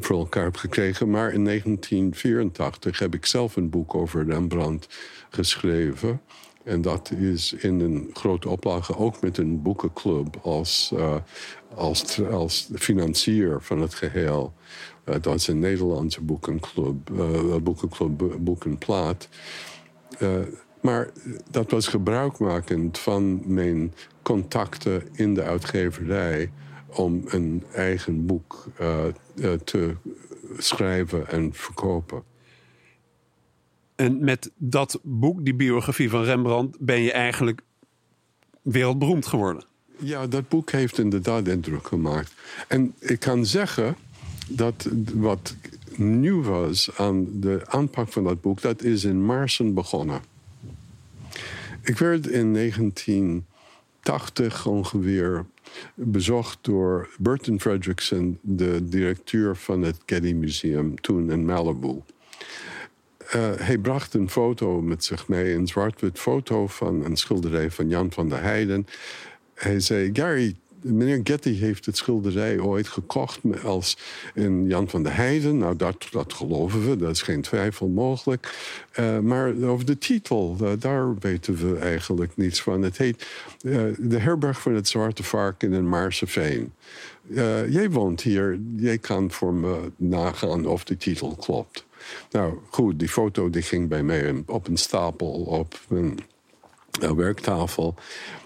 voor 0.00 0.18
elkaar 0.18 0.44
heb 0.44 0.56
gekregen. 0.56 1.10
Maar 1.10 1.32
in 1.32 1.44
1984 1.44 2.98
heb 2.98 3.14
ik 3.14 3.26
zelf 3.26 3.56
een 3.56 3.70
boek 3.70 3.94
over 3.94 4.26
Rembrandt 4.26 4.88
geschreven. 5.30 6.20
En 6.64 6.82
dat 6.82 7.10
is 7.10 7.52
in 7.52 7.80
een 7.80 8.10
grote 8.12 8.48
oplage 8.48 8.96
ook 8.96 9.20
met 9.20 9.38
een 9.38 9.62
boekenclub 9.62 10.38
als, 10.42 10.90
uh, 10.94 11.16
als, 11.74 12.20
als 12.30 12.68
financier 12.74 13.60
van 13.60 13.80
het 13.80 13.94
geheel. 13.94 14.52
Uh, 15.04 15.14
dat 15.20 15.34
is 15.34 15.46
een 15.46 15.58
Nederlandse 15.58 16.20
boekenclub, 16.20 17.10
uh, 17.10 17.56
boekenclub 17.56 18.36
Boekenplaat. 18.38 19.28
maar 20.80 21.10
dat 21.50 21.70
was 21.70 21.86
gebruikmakend 21.86 22.98
van 22.98 23.54
mijn 23.54 23.94
contacten 24.22 25.08
in 25.12 25.34
de 25.34 25.42
uitgeverij 25.42 26.52
om 26.86 27.22
een 27.26 27.64
eigen 27.72 28.26
boek 28.26 28.66
te 29.64 29.96
schrijven 30.58 31.28
en 31.28 31.52
verkopen. 31.52 32.31
En 34.02 34.24
met 34.24 34.50
dat 34.56 34.98
boek, 35.02 35.44
die 35.44 35.54
biografie 35.54 36.10
van 36.10 36.22
Rembrandt, 36.22 36.76
ben 36.80 37.00
je 37.00 37.12
eigenlijk 37.12 37.60
wereldberoemd 38.62 39.26
geworden. 39.26 39.64
Ja, 39.98 40.26
dat 40.26 40.48
boek 40.48 40.70
heeft 40.70 40.98
inderdaad 40.98 41.48
indruk 41.48 41.86
gemaakt. 41.86 42.34
En 42.68 42.94
ik 42.98 43.20
kan 43.20 43.46
zeggen 43.46 43.96
dat 44.48 44.88
wat 45.14 45.56
nieuw 45.96 46.42
was 46.42 46.90
aan 46.96 47.40
de 47.40 47.62
aanpak 47.66 48.12
van 48.12 48.24
dat 48.24 48.40
boek, 48.40 48.60
dat 48.60 48.82
is 48.82 49.04
in 49.04 49.24
Marsen 49.24 49.74
begonnen. 49.74 50.20
Ik 51.82 51.98
werd 51.98 52.26
in 52.26 52.54
1980 52.54 54.66
ongeveer 54.66 55.44
bezocht 55.94 56.58
door 56.60 57.08
Burton 57.18 57.60
Fredrickson, 57.60 58.38
de 58.40 58.88
directeur 58.88 59.56
van 59.56 59.82
het 59.82 59.98
Getty 60.06 60.32
Museum, 60.32 61.00
toen 61.00 61.30
in 61.30 61.44
Malibu. 61.44 62.02
Uh, 63.36 63.50
hij 63.56 63.78
bracht 63.78 64.14
een 64.14 64.30
foto 64.30 64.80
met 64.80 65.04
zich 65.04 65.28
mee, 65.28 65.54
een 65.54 65.66
zwart-wit 65.66 66.18
foto 66.18 66.66
van 66.66 67.04
een 67.04 67.16
schilderij 67.16 67.70
van 67.70 67.88
Jan 67.88 68.12
van 68.12 68.28
der 68.28 68.42
Heijden. 68.42 68.86
Hij 69.54 69.80
zei: 69.80 70.10
Gary, 70.12 70.56
meneer 70.80 71.20
Getty 71.24 71.58
heeft 71.58 71.86
het 71.86 71.96
schilderij 71.96 72.58
ooit 72.58 72.88
gekocht 72.88 73.40
als 73.64 73.96
in 74.34 74.66
Jan 74.66 74.88
van 74.88 75.02
der 75.02 75.16
Heijden. 75.16 75.58
Nou, 75.58 75.76
dat, 75.76 76.06
dat 76.10 76.32
geloven 76.32 76.90
we, 76.90 76.96
dat 76.96 77.10
is 77.10 77.22
geen 77.22 77.40
twijfel 77.40 77.88
mogelijk. 77.88 78.54
Uh, 78.98 79.18
maar 79.18 79.54
over 79.62 79.86
de 79.86 79.98
titel, 79.98 80.56
uh, 80.62 80.70
daar 80.78 81.18
weten 81.18 81.54
we 81.56 81.78
eigenlijk 81.78 82.36
niets 82.36 82.62
van. 82.62 82.82
Het 82.82 82.98
heet 82.98 83.26
De 83.98 84.18
Herberg 84.18 84.60
van 84.60 84.74
het 84.74 84.88
Zwarte 84.88 85.22
Varken 85.22 85.72
in 85.72 85.88
Maarseveen. 85.88 86.72
jij 87.68 87.90
woont 87.90 88.20
hier, 88.20 88.58
jij 88.76 88.98
kan 88.98 89.30
voor 89.30 89.54
me 89.54 89.90
nagaan 89.96 90.66
of 90.66 90.84
de 90.84 90.96
titel 90.96 91.36
klopt. 91.36 91.84
Nou 92.30 92.58
goed, 92.70 92.98
die 92.98 93.08
foto 93.08 93.50
die 93.50 93.62
ging 93.62 93.88
bij 93.88 94.02
mij 94.02 94.42
op 94.46 94.68
een 94.68 94.76
stapel 94.76 95.30
op 95.30 95.80
mijn 95.88 96.18
werktafel. 97.00 97.94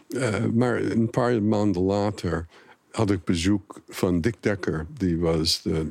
Uh, 0.08 0.44
maar 0.54 0.80
een 0.80 1.10
paar 1.10 1.42
maanden 1.42 1.82
later 1.82 2.46
had 2.96 3.10
ik 3.10 3.24
bezoek 3.24 3.80
van 3.88 4.20
Dick 4.20 4.34
Dekker. 4.40 4.86
Die 4.98 5.18
was 5.18 5.62
de 5.62 5.86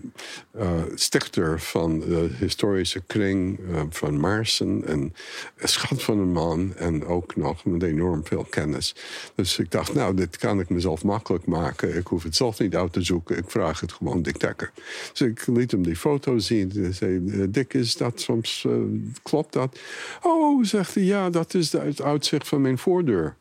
uh, 0.55 0.81
stichter 0.95 1.59
van 1.59 1.99
de 1.99 2.29
historische 2.39 3.01
kring 3.07 3.59
uh, 3.59 3.81
van 3.89 4.19
Maarsen. 4.19 4.83
En 4.85 5.13
een 5.57 5.67
schat 5.67 6.03
van 6.03 6.19
een 6.19 6.31
man 6.31 6.75
en 6.75 7.05
ook 7.05 7.35
nog 7.35 7.65
met 7.65 7.83
enorm 7.83 8.25
veel 8.25 8.43
kennis. 8.49 8.95
Dus 9.35 9.57
ik 9.57 9.71
dacht, 9.71 9.93
nou, 9.93 10.15
dit 10.15 10.37
kan 10.37 10.59
ik 10.59 10.69
mezelf 10.69 11.03
makkelijk 11.03 11.45
maken. 11.45 11.97
Ik 11.97 12.07
hoef 12.07 12.23
het 12.23 12.35
zelf 12.35 12.59
niet 12.59 12.75
uit 12.75 12.93
te 12.93 13.01
zoeken. 13.01 13.37
Ik 13.37 13.49
vraag 13.51 13.79
het 13.79 13.93
gewoon 13.93 14.21
Dick 14.21 14.39
Dekker. 14.39 14.71
Dus 15.11 15.21
ik 15.21 15.47
liet 15.47 15.71
hem 15.71 15.83
die 15.83 15.95
foto 15.95 16.37
zien. 16.37 16.71
Hij 16.75 16.91
zei, 16.91 17.21
Dick, 17.51 17.73
is 17.73 17.97
dat 17.97 18.21
soms, 18.21 18.67
klopt 19.23 19.53
dat? 19.53 19.79
Oh, 20.21 20.63
zegt 20.63 20.93
hij, 20.93 21.03
ja, 21.03 21.29
dat 21.29 21.53
is 21.53 21.71
het 21.71 22.01
uitzicht 22.01 22.47
van 22.47 22.61
mijn 22.61 22.77
voordeur. 22.77 23.35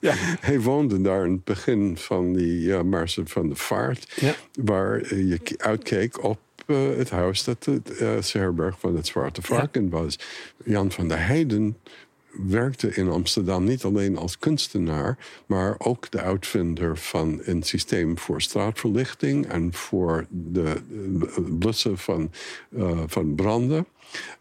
Ja. 0.00 0.14
Hij 0.40 0.60
woonde 0.60 1.00
daar 1.00 1.24
in 1.24 1.32
het 1.32 1.44
begin 1.44 1.96
van 1.96 2.32
die 2.32 2.66
uh, 2.66 2.82
Marsen 2.82 3.28
van 3.28 3.48
de 3.48 3.56
Vaart, 3.56 4.12
ja. 4.20 4.34
waar 4.62 5.14
je 5.14 5.40
uitkeek 5.56 6.24
op 6.24 6.38
uh, 6.66 6.96
het 6.96 7.10
huis 7.10 7.44
dat 7.44 7.64
het 7.64 8.00
uh, 8.00 8.22
herberg 8.22 8.78
van 8.78 8.96
het 8.96 9.06
Zwarte 9.06 9.42
Varken 9.42 9.84
ja. 9.84 9.88
was. 9.88 10.18
Jan 10.64 10.90
van 10.90 11.08
der 11.08 11.26
Heijden 11.26 11.76
werkte 12.48 12.94
in 12.94 13.08
Amsterdam 13.08 13.64
niet 13.64 13.84
alleen 13.84 14.16
als 14.16 14.38
kunstenaar, 14.38 15.18
maar 15.46 15.74
ook 15.78 16.10
de 16.10 16.20
uitvinder 16.20 16.98
van 16.98 17.40
een 17.44 17.62
systeem 17.62 18.18
voor 18.18 18.42
straatverlichting 18.42 19.46
en 19.46 19.74
voor 19.74 20.26
de 20.28 20.74
blussen 21.58 21.98
van, 21.98 22.30
van 23.06 23.34
branden. 23.34 23.86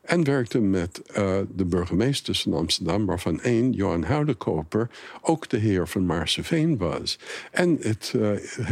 En 0.02 0.24
werkte 0.24 0.60
met 0.60 1.02
uh, 1.18 1.38
de 1.56 1.66
burgemeesters 1.66 2.42
van 2.42 2.54
Amsterdam, 2.54 3.06
waarvan 3.06 3.42
één, 3.42 3.72
Johan 3.72 4.04
Houdekoper, 4.04 4.90
ook 5.22 5.50
de 5.50 5.58
heer 5.58 5.88
van 5.88 6.06
Maarseveen 6.06 6.78
was. 6.78 7.20
En 7.52 7.78
het, 7.82 8.14
uh, 8.16 8.22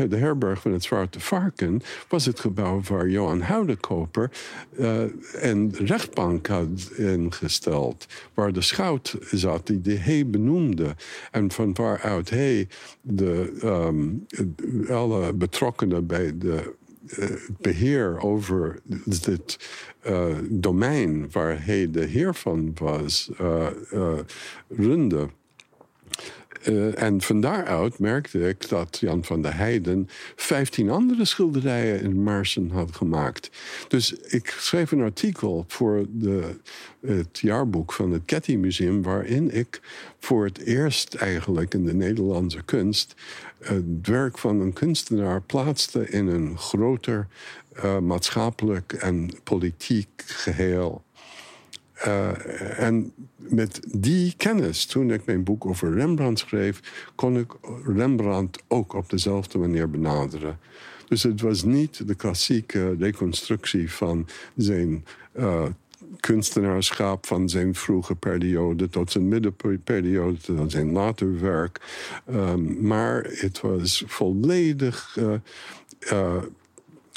de 0.09 0.17
herberg 0.17 0.61
van 0.61 0.71
het 0.71 0.83
Zwarte 0.83 1.19
Varken 1.19 1.81
was 2.07 2.25
het 2.25 2.39
gebouw 2.39 2.81
waar 2.87 3.09
Johan 3.09 3.41
Houdekoper 3.41 4.31
uh, 4.79 5.03
een 5.33 5.73
rechtbank 5.77 6.47
had 6.47 6.91
ingesteld, 6.95 8.05
waar 8.33 8.53
de 8.53 8.61
schout 8.61 9.15
zat 9.31 9.67
die 9.67 9.81
de 9.81 9.97
he 9.97 10.25
benoemde. 10.25 10.95
En 11.31 11.51
van 11.51 11.73
waaruit 11.73 12.29
hij 12.29 12.67
de, 13.01 13.59
um, 13.63 14.25
alle 14.89 15.33
betrokkenen 15.33 16.05
bij 16.05 16.37
de 16.37 16.73
beheer 17.61 18.21
over 18.21 18.79
dit 19.05 19.59
uh, 20.07 20.35
domein 20.49 21.31
waar 21.31 21.65
hij 21.65 21.91
de 21.91 22.05
heer 22.05 22.35
van 22.35 22.71
was, 22.75 23.29
uh, 23.41 24.19
runde. 26.67 26.95
en 26.95 27.21
van 27.21 27.41
daaruit 27.41 27.99
merkte 27.99 28.47
ik 28.49 28.69
dat 28.69 28.97
Jan 28.99 29.23
van 29.23 29.41
der 29.41 29.55
Heijden 29.55 30.09
15 30.35 30.89
andere 30.89 31.25
schilderijen 31.25 32.01
in 32.01 32.23
Marsen 32.23 32.69
had 32.69 32.95
gemaakt. 32.95 33.49
Dus 33.87 34.13
ik 34.13 34.55
schreef 34.59 34.91
een 34.91 35.01
artikel 35.01 35.65
voor 35.67 36.05
de, 36.09 36.55
het 37.05 37.39
jaarboek 37.39 37.93
van 37.93 38.11
het 38.11 38.21
Getty 38.25 38.55
Museum, 38.55 39.01
waarin 39.03 39.55
ik 39.55 39.81
voor 40.19 40.45
het 40.45 40.57
eerst 40.57 41.13
eigenlijk 41.13 41.73
in 41.73 41.85
de 41.85 41.93
Nederlandse 41.93 42.61
kunst 42.65 43.15
het 43.59 44.07
werk 44.07 44.37
van 44.37 44.59
een 44.59 44.73
kunstenaar 44.73 45.41
plaatste 45.41 46.09
in 46.09 46.27
een 46.27 46.57
groter 46.57 47.27
uh, 47.83 47.99
maatschappelijk 47.99 48.93
en 48.93 49.29
politiek 49.43 50.09
geheel. 50.25 51.03
Uh, 52.05 52.79
en 52.79 53.13
met 53.37 53.79
die 53.91 54.33
kennis, 54.37 54.85
toen 54.85 55.11
ik 55.11 55.25
mijn 55.25 55.43
boek 55.43 55.65
over 55.65 55.93
Rembrandt 55.93 56.39
schreef, 56.39 57.07
kon 57.15 57.37
ik 57.37 57.51
Rembrandt 57.85 58.63
ook 58.67 58.93
op 58.93 59.09
dezelfde 59.09 59.57
manier 59.57 59.89
benaderen. 59.89 60.59
Dus 61.07 61.23
het 61.23 61.41
was 61.41 61.63
niet 61.63 62.07
de 62.07 62.15
klassieke 62.15 62.95
reconstructie 62.99 63.91
van 63.91 64.27
zijn 64.55 65.05
uh, 65.37 65.65
kunstenaarschap 66.19 67.25
van 67.25 67.49
zijn 67.49 67.75
vroege 67.75 68.15
periode 68.15 68.89
tot 68.89 69.11
zijn 69.11 69.27
middenperiode, 69.27 70.37
tot 70.37 70.71
zijn 70.71 70.91
later 70.91 71.39
werk. 71.41 71.81
Um, 72.29 72.87
maar 72.87 73.23
het 73.29 73.61
was 73.61 74.03
volledig 74.07 75.17
uh, 76.11 76.43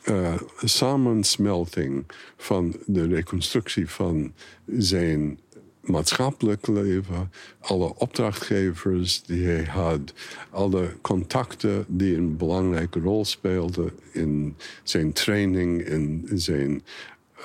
uh, 0.08 0.34
samensmelting 0.64 2.04
van 2.36 2.76
de 2.86 3.06
reconstructie 3.06 3.88
van 3.88 4.32
zijn 4.66 5.38
maatschappelijk 5.80 6.66
leven, 6.66 7.32
alle 7.60 7.94
opdrachtgevers 7.94 9.22
die 9.22 9.46
hij 9.46 9.64
had, 9.64 10.12
alle 10.50 10.96
contacten 11.00 11.84
die 11.88 12.16
een 12.16 12.36
belangrijke 12.36 13.00
rol 13.00 13.24
speelden 13.24 13.92
in 14.12 14.56
zijn 14.82 15.12
training, 15.12 15.82
in 15.82 16.28
zijn 16.34 16.82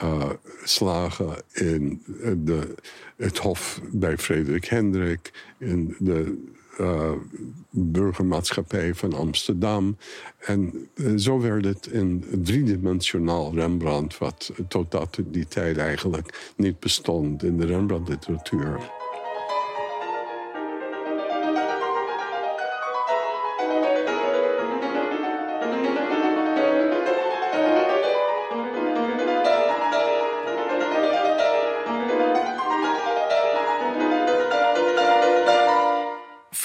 uh, 0.04 0.30
slagen 0.63 1.36
in 1.54 2.04
de, 2.38 2.76
het 3.15 3.38
Hof 3.38 3.82
bij 3.91 4.18
Frederik 4.18 4.65
Hendrik, 4.65 5.32
in 5.58 5.96
de 6.00 6.44
uh, 6.80 7.12
burgermaatschappij 7.70 8.94
van 8.94 9.14
Amsterdam. 9.14 9.98
En 10.40 10.90
uh, 10.96 11.12
zo 11.18 11.40
werd 11.40 11.66
het 11.66 11.90
een 11.92 12.26
driedimensionaal 12.44 13.54
Rembrandt, 13.54 14.18
wat 14.18 14.52
tot 14.68 14.92
dat, 14.92 15.20
die 15.26 15.48
tijd 15.48 15.78
eigenlijk 15.78 16.54
niet 16.56 16.80
bestond 16.80 17.44
in 17.44 17.58
de 17.58 17.66
Rembrandt-literatuur. 17.66 18.80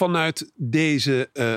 Vanuit 0.01 0.53
deze 0.55 1.31
uh, 1.35 1.55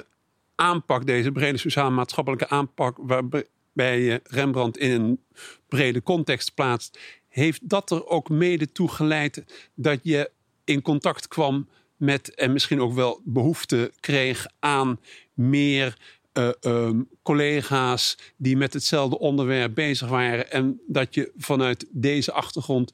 aanpak, 0.56 1.06
deze 1.06 1.32
brede 1.32 1.58
sociale 1.58 1.90
maatschappelijke 1.90 2.50
aanpak, 2.50 2.98
waarbij 3.02 4.00
je 4.00 4.22
Rembrandt 4.24 4.78
in 4.78 5.02
een 5.02 5.20
brede 5.68 6.04
context 6.04 6.54
plaatst, 6.54 7.00
heeft 7.28 7.70
dat 7.70 7.92
er 7.92 8.08
ook 8.08 8.30
mede 8.30 8.72
toe 8.72 8.90
geleid 8.90 9.44
dat 9.74 10.00
je 10.04 10.32
in 10.64 10.82
contact 10.82 11.28
kwam 11.28 11.68
met 11.98 12.36
en 12.36 12.52
misschien 12.54 12.82
ook 12.82 12.94
wel 12.94 13.22
behoefte 13.24 13.92
kreeg 14.00 14.48
aan 14.60 15.00
meer 15.34 15.98
uh, 16.34 16.50
um, 16.62 17.10
collega's 17.22 18.18
die 18.38 18.58
met 18.58 18.74
hetzelfde 18.74 19.20
onderwerp 19.20 19.76
bezig 19.76 20.10
waren 20.10 20.52
en 20.52 20.82
dat 20.88 21.16
je 21.16 21.32
vanuit 21.38 21.86
deze 21.92 22.32
achtergrond 22.32 22.94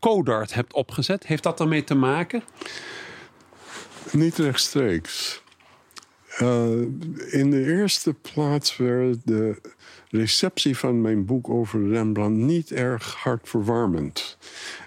Codart 0.00 0.54
hebt 0.54 0.72
opgezet. 0.72 1.26
Heeft 1.26 1.42
dat 1.42 1.60
ermee 1.60 1.84
te 1.84 1.94
maken? 1.94 2.42
Niet 4.12 4.36
rechtstreeks. 4.36 5.42
Uh, 6.40 6.80
in 7.30 7.50
de 7.50 7.64
eerste 7.64 8.14
plaats 8.14 8.76
werd 8.76 9.18
de 9.24 9.60
receptie 10.10 10.76
van 10.76 11.00
mijn 11.00 11.24
boek 11.24 11.48
over 11.48 11.88
Rembrandt 11.88 12.38
niet 12.38 12.70
erg 12.70 13.14
hartverwarmend. 13.14 14.38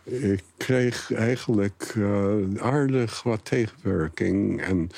Ik 0.03 0.43
kreeg 0.57 1.13
eigenlijk 1.13 1.93
uh, 1.97 2.33
aardig 2.57 3.23
wat 3.23 3.45
tegenwerking. 3.45 4.61
En 4.61 4.89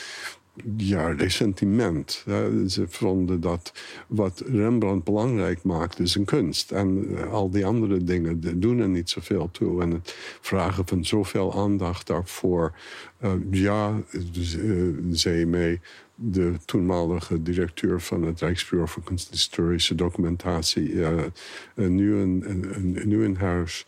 ja, 0.77 1.07
ressentiment. 1.07 2.25
Ze 2.67 2.85
vonden 2.87 3.41
dat 3.41 3.73
wat 4.07 4.43
Rembrandt 4.45 5.05
belangrijk 5.05 5.63
maakt, 5.63 5.99
is 5.99 6.15
een 6.15 6.25
kunst. 6.25 6.71
En 6.71 7.17
eh, 7.17 7.31
al 7.31 7.49
die 7.49 7.65
andere 7.65 8.03
dingen 8.03 8.59
doen 8.59 8.79
er 8.79 8.89
niet 8.89 9.09
zoveel 9.09 9.49
toe. 9.51 9.81
En 9.81 9.91
het 9.91 10.15
vragen 10.41 10.87
van 10.87 11.05
zoveel 11.05 11.53
aandacht 11.53 12.07
daarvoor. 12.07 12.75
Uh, 13.23 13.31
ja, 13.51 14.01
zei 15.11 15.45
mee 15.45 15.79
de 16.15 16.53
toenmalige 16.65 17.41
directeur 17.41 18.01
van 18.01 18.23
het 18.23 18.39
Rijksbureau 18.39 18.89
voor 18.89 19.03
Kunsthistorische 19.03 19.95
Documentatie, 19.95 20.91
uh, 20.91 21.23
nu, 21.75 22.15
een, 22.15 23.01
nu 23.05 23.23
in 23.23 23.35
huis. 23.35 23.85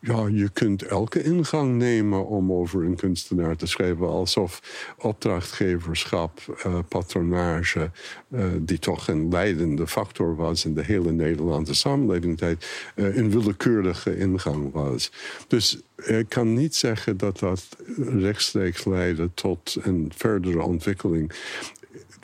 Ja, 0.00 0.26
je 0.26 0.48
kunt 0.48 0.82
elke 0.82 1.22
ingang 1.22 1.76
nemen 1.76 2.26
om 2.26 2.52
over 2.52 2.84
een 2.84 2.96
kunstenaar 2.96 3.56
te 3.56 3.66
schrijven. 3.66 4.08
Alsof 4.08 4.62
opdrachtgeverschap, 4.98 6.62
uh, 6.66 6.78
patronage, 6.88 7.90
uh, 8.28 8.44
die 8.60 8.78
toch 8.78 9.08
een 9.08 9.28
leidende 9.28 9.86
factor 9.86 10.36
was 10.36 10.64
in 10.64 10.74
de 10.74 10.82
hele 10.82 11.12
Nederlandse 11.12 11.74
samenleving, 11.74 12.40
uh, 12.40 12.50
een 12.94 13.30
willekeurige 13.30 14.18
ingang 14.18 14.72
was. 14.72 15.12
Dus 15.48 15.80
ik 15.96 16.28
kan 16.28 16.54
niet 16.54 16.74
zeggen 16.74 17.16
dat 17.16 17.38
dat 17.38 17.76
rechtstreeks 17.96 18.84
leidde 18.84 19.30
tot 19.34 19.76
een 19.82 20.12
verdere 20.14 20.62
ontwikkeling. 20.62 21.32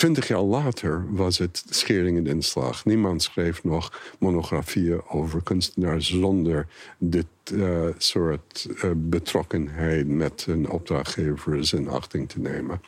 Twintig 0.03 0.29
jaar 0.29 0.41
later 0.41 1.05
was 1.09 1.39
het 1.39 1.65
schering 1.69 2.17
en 2.19 2.27
inslag. 2.27 2.85
Niemand 2.85 3.23
schreef 3.23 3.65
nog 3.65 4.15
monografieën 4.19 5.03
over 5.09 5.43
kunstenaars 5.43 6.11
zonder 6.11 6.67
dit 6.99 7.27
uh, 7.53 7.87
soort 7.99 8.69
uh, 8.69 8.91
betrokkenheid 8.97 10.09
met 10.09 10.45
hun 10.45 10.71
opdrachtgevers 10.71 11.73
in 11.73 11.89
achting 11.89 12.29
te 12.29 12.41
nemen. 12.41 12.81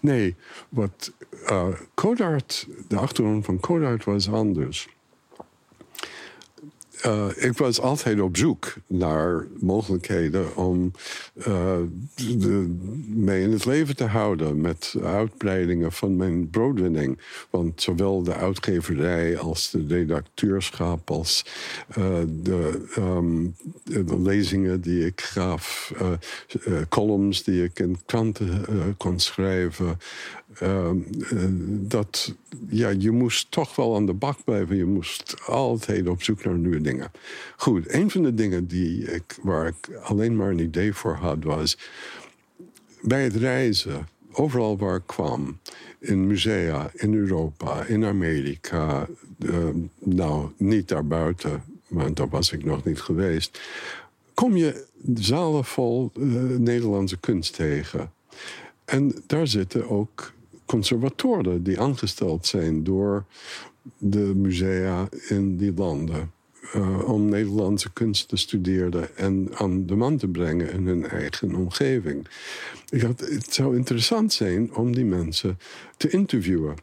Nee, 0.00 0.34
wat 0.68 1.12
uh, 1.42 1.66
de 2.88 2.96
achtergrond 2.96 3.44
van 3.44 3.60
Kodart 3.60 4.04
was 4.04 4.30
anders. 4.30 4.88
Uh, 7.04 7.26
ik 7.36 7.58
was 7.58 7.80
altijd 7.80 8.20
op 8.20 8.36
zoek 8.36 8.74
naar 8.86 9.46
mogelijkheden 9.60 10.56
om 10.56 10.92
uh, 11.34 11.76
mij 13.06 13.42
in 13.42 13.52
het 13.52 13.64
leven 13.64 13.96
te 13.96 14.04
houden 14.04 14.60
met 14.60 14.94
uitbreidingen 15.02 15.92
van 15.92 16.16
mijn 16.16 16.50
broodwinning. 16.50 17.18
Want 17.50 17.82
zowel 17.82 18.22
de 18.22 18.34
uitgeverij 18.34 19.38
als 19.38 19.70
de 19.70 19.84
redacteurschap 19.88 21.10
als 21.10 21.44
uh, 21.98 22.04
de, 22.42 22.86
um, 22.98 23.56
de, 23.84 24.20
lezingen 24.20 24.80
die 24.80 25.06
ik 25.06 25.20
gaf, 25.20 25.92
columns 26.88 27.42
die 27.42 27.64
ik 27.64 27.78
in 27.78 27.98
kranten 28.06 28.64
kon 28.96 29.20
schrijven, 29.20 29.98
Ehm, 30.58 30.96
eh, 31.30 31.38
dat 31.88 32.34
ja, 32.68 32.88
je 32.88 33.10
moest 33.10 33.50
toch 33.50 33.76
wel 33.76 33.96
aan 33.96 34.06
de 34.06 34.12
bak 34.12 34.44
blijven. 34.44 34.76
Je 34.76 34.84
moest 34.84 35.34
altijd 35.46 36.08
op 36.08 36.22
zoek 36.22 36.44
naar 36.44 36.58
nieuwe 36.58 36.80
dingen. 36.80 37.10
Goed, 37.56 37.92
een 37.92 38.10
van 38.10 38.22
de 38.22 38.34
dingen 38.34 38.66
die 38.66 39.08
waar 39.42 39.66
ik 39.66 39.98
alleen 40.02 40.36
maar 40.36 40.50
een 40.50 40.58
idee 40.58 40.94
voor 40.94 41.14
had 41.14 41.44
was. 41.44 41.78
Bij 43.02 43.22
het 43.22 43.36
reizen, 43.36 44.08
overal 44.32 44.78
waar 44.78 44.96
ik 44.96 45.06
kwam, 45.06 45.58
in 45.98 46.26
musea, 46.26 46.90
in 46.94 47.14
Europa, 47.14 47.84
in 47.84 48.04
Amerika, 48.04 49.08
ehm, 49.38 49.78
nou 49.98 50.50
niet 50.56 50.88
daarbuiten, 50.88 51.62
want 51.86 52.16
daar 52.16 52.28
was 52.28 52.52
ik 52.52 52.64
nog 52.64 52.84
niet 52.84 53.00
geweest, 53.00 53.60
kom 54.34 54.56
je 54.56 54.84
zalen 55.14 55.64
vol 55.64 56.10
uh, 56.14 56.58
Nederlandse 56.58 57.16
kunst 57.16 57.54
tegen. 57.54 58.12
En 58.84 59.14
daar 59.26 59.46
zitten 59.46 59.90
ook 59.90 60.32
conservatoren 60.66 61.62
die 61.62 61.80
aangesteld 61.80 62.46
zijn 62.46 62.84
door 62.84 63.24
de 63.98 64.32
musea 64.34 65.08
in 65.28 65.56
die 65.56 65.74
landen. 65.74 66.34
Uh, 66.74 67.08
om 67.08 67.28
Nederlandse 67.28 67.92
kunst 67.92 68.28
te 68.28 68.36
studeren 68.36 69.16
en 69.16 69.48
aan 69.52 69.86
de 69.86 69.94
man 69.94 70.16
te 70.16 70.28
brengen 70.28 70.72
in 70.72 70.86
hun 70.86 71.08
eigen 71.08 71.54
omgeving. 71.54 72.28
Ik 72.88 73.00
dacht, 73.00 73.20
het 73.20 73.54
zou 73.54 73.76
interessant 73.76 74.32
zijn 74.32 74.74
om 74.74 74.94
die 74.94 75.04
mensen 75.04 75.58
te 75.96 76.08
interviewen. 76.10 76.74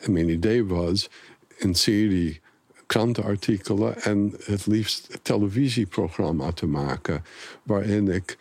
En 0.00 0.12
mijn 0.12 0.28
idee 0.28 0.64
was 0.64 1.10
een 1.58 1.74
serie 1.74 2.40
krantenartikelen 2.86 4.02
en 4.02 4.34
het 4.44 4.66
liefst 4.66 5.18
televisieprogramma 5.22 6.52
te 6.52 6.66
maken, 6.66 7.24
waarin 7.62 8.08
ik 8.08 8.36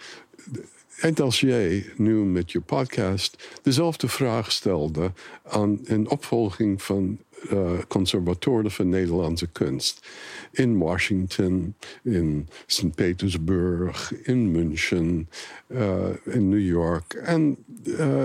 en 0.99 1.15
als 1.15 1.39
jij 1.39 1.85
nu 1.95 2.13
met 2.13 2.51
je 2.51 2.61
podcast 2.61 3.59
dezelfde 3.61 4.07
vraag 4.07 4.51
stelde 4.51 5.11
aan 5.43 5.79
een 5.83 6.09
opvolging 6.09 6.81
van 6.81 7.19
uh, 7.51 7.71
conservatoren 7.87 8.71
van 8.71 8.89
Nederlandse 8.89 9.47
kunst. 9.47 10.07
In 10.51 10.77
Washington, 10.77 11.75
in 12.03 12.47
St. 12.65 12.95
Petersburg, 12.95 14.13
in 14.23 14.51
München, 14.51 15.29
uh, 15.67 16.07
in 16.23 16.49
New 16.49 16.65
York. 16.65 17.13
En 17.13 17.57
uh, 17.83 18.23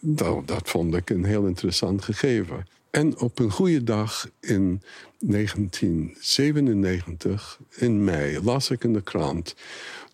dat, 0.00 0.46
dat 0.46 0.68
vond 0.68 0.94
ik 0.94 1.10
een 1.10 1.24
heel 1.24 1.46
interessant 1.46 2.04
gegeven. 2.04 2.66
En 2.94 3.18
op 3.18 3.38
een 3.38 3.50
goede 3.50 3.84
dag 3.84 4.28
in 4.40 4.82
1997, 5.18 7.58
in 7.76 8.04
mei, 8.04 8.40
las 8.42 8.70
ik 8.70 8.84
in 8.84 8.92
de 8.92 9.02
krant 9.02 9.54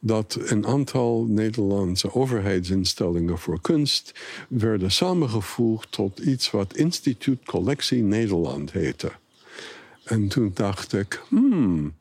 dat 0.01 0.39
een 0.45 0.67
aantal 0.67 1.25
Nederlandse 1.29 2.15
overheidsinstellingen 2.15 3.39
voor 3.39 3.61
kunst 3.61 4.21
werden 4.49 4.91
samengevoegd 4.91 5.93
tot 5.93 6.19
iets 6.19 6.51
wat 6.51 6.77
Instituut 6.77 7.45
Collectie 7.45 8.03
Nederland 8.03 8.73
heette. 8.73 9.13
En 10.05 10.29
toen 10.29 10.51
dacht 10.55 10.93
ik, 10.93 11.23
hmm, 11.29 11.95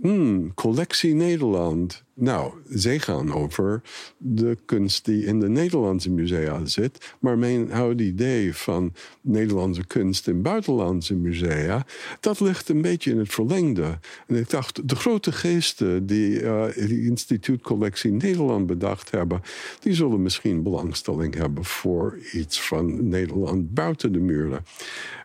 Hmm, 0.00 0.54
collectie 0.54 1.14
Nederland. 1.14 2.02
Nou, 2.14 2.52
zij 2.68 2.98
gaan 2.98 3.32
over 3.32 3.82
de 4.18 4.58
kunst 4.64 5.04
die 5.04 5.24
in 5.24 5.40
de 5.40 5.48
Nederlandse 5.48 6.10
musea 6.10 6.64
zit. 6.64 7.14
Maar 7.20 7.38
mijn 7.38 7.72
oude 7.72 8.04
idee 8.04 8.54
van 8.54 8.92
Nederlandse 9.20 9.86
kunst 9.86 10.28
in 10.28 10.42
buitenlandse 10.42 11.14
musea, 11.14 11.86
dat 12.20 12.40
ligt 12.40 12.68
een 12.68 12.82
beetje 12.82 13.10
in 13.10 13.18
het 13.18 13.32
verlengde. 13.32 13.98
En 14.26 14.36
ik 14.36 14.50
dacht, 14.50 14.88
de 14.88 14.96
grote 14.96 15.32
geesten 15.32 16.06
die 16.06 16.42
uh, 16.42 16.64
die 16.74 17.04
Instituut 17.04 17.62
Collectie 17.62 18.12
Nederland 18.12 18.66
bedacht 18.66 19.10
hebben, 19.10 19.42
die 19.80 19.94
zullen 19.94 20.22
misschien 20.22 20.62
belangstelling 20.62 21.34
hebben 21.34 21.64
voor 21.64 22.18
iets 22.32 22.62
van 22.62 23.08
Nederland 23.08 23.74
buiten 23.74 24.12
de 24.12 24.20
muren. 24.20 24.64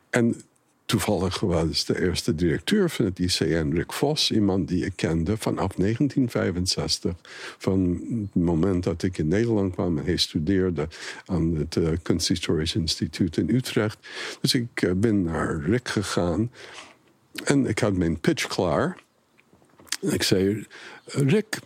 En 0.10 0.36
Toevallig 0.90 1.40
was 1.40 1.86
de 1.86 2.02
eerste 2.02 2.36
directeur 2.36 2.90
van 2.90 3.06
het 3.06 3.20
ICN 3.20 3.72
Rick 3.74 3.94
Vos, 3.94 4.32
iemand 4.32 4.68
die 4.68 4.86
ik 4.86 4.94
kende 4.96 5.38
vanaf 5.38 5.74
1965. 5.74 7.16
Van 7.58 8.02
het 8.34 8.44
moment 8.44 8.84
dat 8.84 9.04
ik 9.04 9.18
in 9.18 9.28
Nederland 9.28 9.74
kwam 9.74 9.98
en 9.98 10.06
hij 10.06 10.18
studeerde 10.18 10.88
aan 11.26 11.56
het 11.56 11.76
uh, 11.76 11.90
Kunsthistorisch 12.02 12.76
Instituut 12.76 13.38
in 13.38 13.50
Utrecht. 13.50 14.08
Dus 14.42 14.54
ik 14.54 14.82
uh, 14.82 14.92
ben 14.96 15.24
naar 15.24 15.62
Rick 15.62 15.88
gegaan 15.88 16.52
en 17.44 17.66
ik 17.66 17.80
had 17.80 17.94
mijn 17.94 18.20
pitch 18.20 18.48
klaar. 18.48 19.04
En 20.02 20.14
ik 20.14 20.24
zei: 20.24 20.66
Rick, 21.06 21.60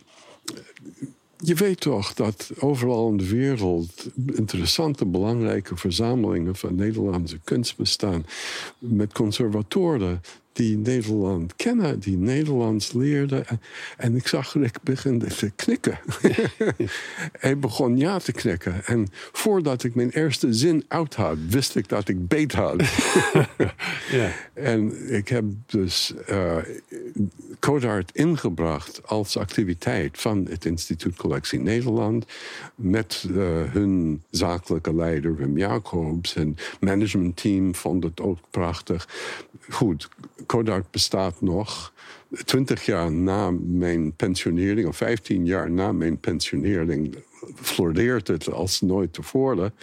je 1.46 1.56
weet 1.56 1.80
toch 1.80 2.14
dat 2.14 2.52
overal 2.60 3.10
in 3.10 3.18
de 3.18 3.28
wereld 3.28 4.08
interessante, 4.34 5.06
belangrijke 5.06 5.78
verzamelingen 5.78 6.56
van 6.56 6.76
Nederlandse 6.76 7.40
kunst 7.44 7.78
bestaan. 7.78 8.26
Met 8.78 9.14
conservatoren 9.14 10.22
die 10.54 10.78
Nederland 10.78 11.56
kennen, 11.56 12.00
die 12.00 12.18
Nederlands 12.18 12.94
leerden. 12.94 13.46
En 13.98 14.16
ik 14.16 14.28
zag 14.28 14.54
Rick 14.54 14.78
beginnen 14.84 15.36
te 15.36 15.52
knikken. 15.56 16.00
Hij 17.40 17.60
begon 17.60 17.98
ja 17.98 18.20
te 18.20 18.32
knikken. 18.32 18.86
En 18.86 19.08
voordat 19.32 19.84
ik 19.84 19.96
mijn 19.96 20.10
eerste 20.10 20.54
zin 20.54 20.86
uit 20.88 21.16
had, 21.16 21.38
wist 21.50 21.76
ik 21.76 21.90
dat 21.90 22.08
ik 22.08 22.28
beet 22.28 22.52
had. 22.52 22.76
ja. 24.12 24.32
En 24.54 25.12
ik 25.14 25.28
heb 25.28 25.44
dus 25.66 26.14
uh, 26.30 26.58
Codart 27.60 28.12
ingebracht 28.14 29.08
als 29.08 29.38
activiteit 29.38 30.18
van 30.20 30.48
het 30.50 30.66
Instituut 30.66 31.16
Collectie 31.16 31.60
Nederland. 31.60 32.26
Met 32.76 33.26
uh, 33.30 33.36
hun 33.72 34.24
zakelijke 34.30 34.96
leider 34.96 35.36
Wim 35.36 35.58
Jacobs 35.58 36.36
en 36.36 36.58
managementteam 36.80 37.76
vond 37.76 38.04
het 38.04 38.22
ook 38.22 38.38
prachtig. 38.50 39.08
Goed, 39.70 40.10
Kodak 40.46 40.92
bestaat 40.92 41.42
nog. 41.42 41.94
Twintig 42.46 42.86
jaar 42.86 43.12
na 43.12 43.52
mijn 43.52 44.16
pensionering, 44.16 44.88
of 44.88 44.98
vijftien 44.98 45.46
jaar 45.46 45.72
na 45.72 45.92
mijn 45.92 46.20
pensionering, 46.20 47.16
floreert 47.56 48.28
het 48.28 48.52
als 48.52 48.82
nooit 48.82 49.14
tevoren. 49.14 49.74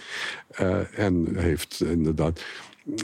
Uh, 0.61 0.99
en 0.99 1.35
heeft 1.35 1.81
inderdaad 1.81 2.41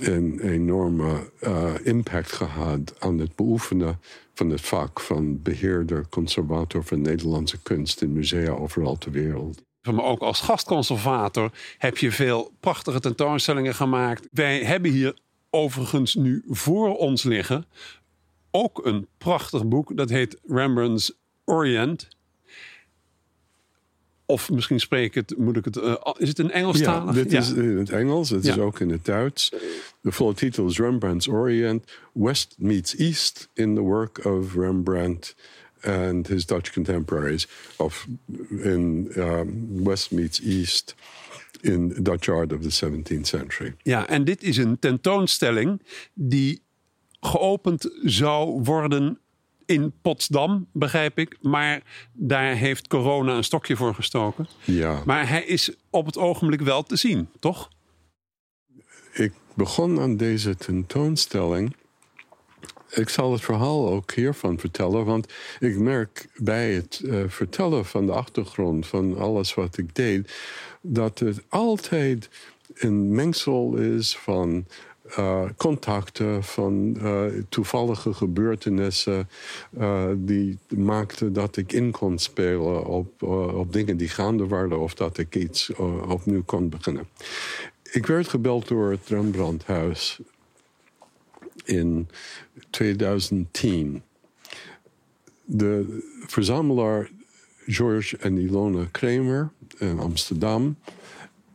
een 0.02 0.39
enorme 0.39 1.30
uh, 1.41 1.74
impact 1.84 2.32
gehad 2.32 2.96
aan 3.00 3.20
het 3.20 3.36
beoefenen 3.36 4.00
van 4.34 4.50
het 4.50 4.62
vak 4.62 5.00
van 5.00 5.41
beheerder, 5.41 6.06
conservator 6.10 6.84
van 6.84 7.02
Nederlandse 7.02 7.62
kunst 7.62 8.02
in 8.02 8.13
musea 8.13 8.52
overal 8.52 8.98
ter 8.98 9.12
wereld. 9.12 9.65
Maar 9.91 10.06
ook 10.06 10.20
als 10.20 10.41
gastconservator 10.41 11.52
heb 11.78 11.98
je 11.98 12.12
veel 12.12 12.52
prachtige 12.60 13.00
tentoonstellingen 13.00 13.76
gemaakt. 13.76 14.28
Wij 14.32 14.63
hebben 14.63 14.91
hier 14.91 15.15
overigens 15.58 16.15
nu 16.15 16.43
voor 16.48 16.98
ons 16.98 17.24
liggen 17.24 17.65
ook 18.52 18.86
een 18.86 19.08
prachtig 19.17 19.67
boek. 19.67 19.98
Dat 19.98 20.10
heet 20.10 20.38
Rembrandt's 20.48 21.12
Orient. 21.46 22.08
Of 24.26 24.50
misschien 24.50 24.80
spreek 24.80 25.06
ik 25.06 25.13
het, 25.13 25.38
moet 25.38 25.58
ik 25.58 25.65
het, 25.65 25.78
uh, 25.78 25.96
is 26.17 26.28
het 26.28 26.39
een 26.39 26.52
Engelstalig? 26.52 27.15
Ja, 27.15 27.24
dit 27.24 27.34
is 27.34 27.54
in 27.54 27.78
het 27.78 27.89
Engels, 27.89 28.30
het 28.30 28.46
is 28.46 28.58
ook 28.58 28.80
in 28.80 28.89
het 28.89 29.06
Duits. 29.06 29.50
De 30.02 30.12
volle 30.12 30.34
titel 30.34 30.67
is 30.67 30.78
Rembrandt's 30.78 31.28
Orient, 31.28 31.91
West 32.13 32.56
meets 32.58 32.96
East 32.96 33.50
in 33.54 33.76
the 33.76 33.82
work 33.82 34.26
of 34.26 34.54
Rembrandt 34.54 35.36
and 35.82 36.28
his 36.28 36.46
Dutch 36.46 36.72
contemporaries. 36.72 37.48
Of 37.76 38.08
in 38.50 39.12
um, 39.15 39.84
West 39.84 40.12
meets 40.12 40.41
East 40.41 40.96
in 41.62 41.95
Dutch 42.01 42.29
art 42.29 42.53
of 42.53 42.62
the 42.62 42.86
17th 42.86 43.21
century. 43.21 43.75
Ja, 43.81 44.07
en 44.07 44.23
dit 44.23 44.43
is 44.43 44.57
een 44.57 44.79
tentoonstelling 44.79 45.81
die 46.13 46.62
geopend 47.19 47.89
zou 48.03 48.62
worden 48.63 49.19
in 49.65 49.93
Potsdam, 50.01 50.67
begrijp 50.71 51.19
ik. 51.19 51.38
Maar 51.41 51.83
daar 52.13 52.55
heeft 52.55 52.88
corona 52.88 53.36
een 53.36 53.43
stokje 53.43 53.75
voor 53.75 53.95
gestoken. 53.95 54.47
Ja. 54.63 55.01
Maar 55.05 55.29
hij 55.29 55.43
is 55.43 55.75
op 55.89 56.05
het 56.05 56.17
ogenblik 56.17 56.62
wel 56.62 56.83
te 56.83 56.95
zien, 56.95 57.29
toch? 57.39 57.69
Ik 59.13 59.33
begon 59.53 59.99
aan 59.99 60.17
deze 60.17 60.55
tentoonstelling. 60.55 61.75
Ik 62.89 63.10
zal 63.10 63.32
het 63.32 63.41
verhaal 63.41 63.89
ook 63.89 64.12
hiervan 64.12 64.60
vertellen, 64.60 65.06
want 65.06 65.34
ik 65.60 65.78
merk 65.78 66.28
bij 66.36 66.73
het 66.73 67.02
uh, 67.06 67.23
vertellen 67.28 67.86
van 67.86 68.06
de 68.06 68.12
achtergrond 68.12 68.88
van 68.88 69.17
alles 69.17 69.54
wat 69.54 69.78
ik 69.78 69.95
deed, 69.95 70.34
dat 70.82 71.19
het 71.19 71.43
altijd 71.50 72.30
een 72.73 73.15
mengsel 73.15 73.76
is 73.76 74.17
van 74.17 74.65
uh, 75.19 75.43
contacten, 75.58 76.43
van 76.43 76.97
uh, 77.02 77.23
toevallige 77.50 78.13
gebeurtenissen 78.13 79.30
die 80.15 80.58
maakten 80.67 81.34
dat 81.34 81.58
ik 81.58 81.71
in 81.71 81.91
kon 81.91 82.17
spelen 82.17 82.86
op, 82.86 83.23
op 83.54 83.73
dingen 83.73 83.97
die 83.97 84.10
gaande 84.10 84.47
waren 84.47 84.80
of 84.80 84.93
dat 84.93 85.17
ik 85.17 85.36
iets 85.36 85.71
opnieuw 86.08 86.43
kon 86.43 86.69
beginnen. 86.69 87.08
Ik 87.91 88.06
werd 88.06 88.28
gebeld 88.28 88.67
door 88.67 88.91
het 88.91 89.08
Rembrandthuis 89.08 90.19
in 91.67 92.10
2010. 92.69 94.01
De 95.45 95.99
verzamelaar 96.27 97.10
George 97.65 98.17
en 98.17 98.38
Ilona 98.38 98.88
Kramer 98.91 99.51
in 99.77 99.99
Amsterdam 99.99 100.77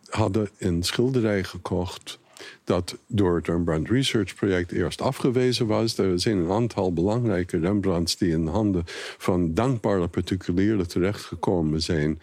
hadden 0.09 0.49
een 0.59 0.83
schilderij 0.83 1.45
gekocht 1.45 2.19
dat 2.65 2.97
door 3.07 3.37
het 3.37 3.47
Rembrandt 3.47 3.91
Research 3.91 4.35
Project 4.35 4.73
eerst 4.73 5.01
afgewezen 5.01 5.67
was. 5.67 5.99
Er 5.99 6.21
zijn 6.21 6.37
een 6.37 6.51
aantal 6.51 6.93
belangrijke 6.93 7.59
Rembrandts 7.59 8.17
die 8.17 8.31
in 8.31 8.47
handen 8.47 8.83
van 9.19 9.55
dankbare 9.55 10.09
particulieren 10.09 10.89
terechtgekomen 10.89 11.83
zijn. 11.83 12.21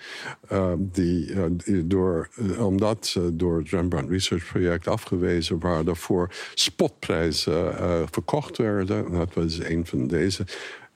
Uh, 0.51 0.71
die, 0.77 1.29
uh, 1.29 1.82
door, 1.86 2.29
uh, 2.36 2.65
omdat 2.65 3.05
ze 3.05 3.36
door 3.36 3.58
het 3.58 3.69
Rembrandt 3.69 4.10
Research 4.10 4.45
Project 4.45 4.88
afgewezen 4.88 5.60
waren, 5.60 5.95
voor 5.95 6.34
spotprijzen 6.53 7.77
verkocht 8.12 8.58
werden. 8.58 9.12
Dat 9.12 9.34
was 9.34 9.60
een 9.60 9.86
van 9.86 10.08
deze. 10.08 10.45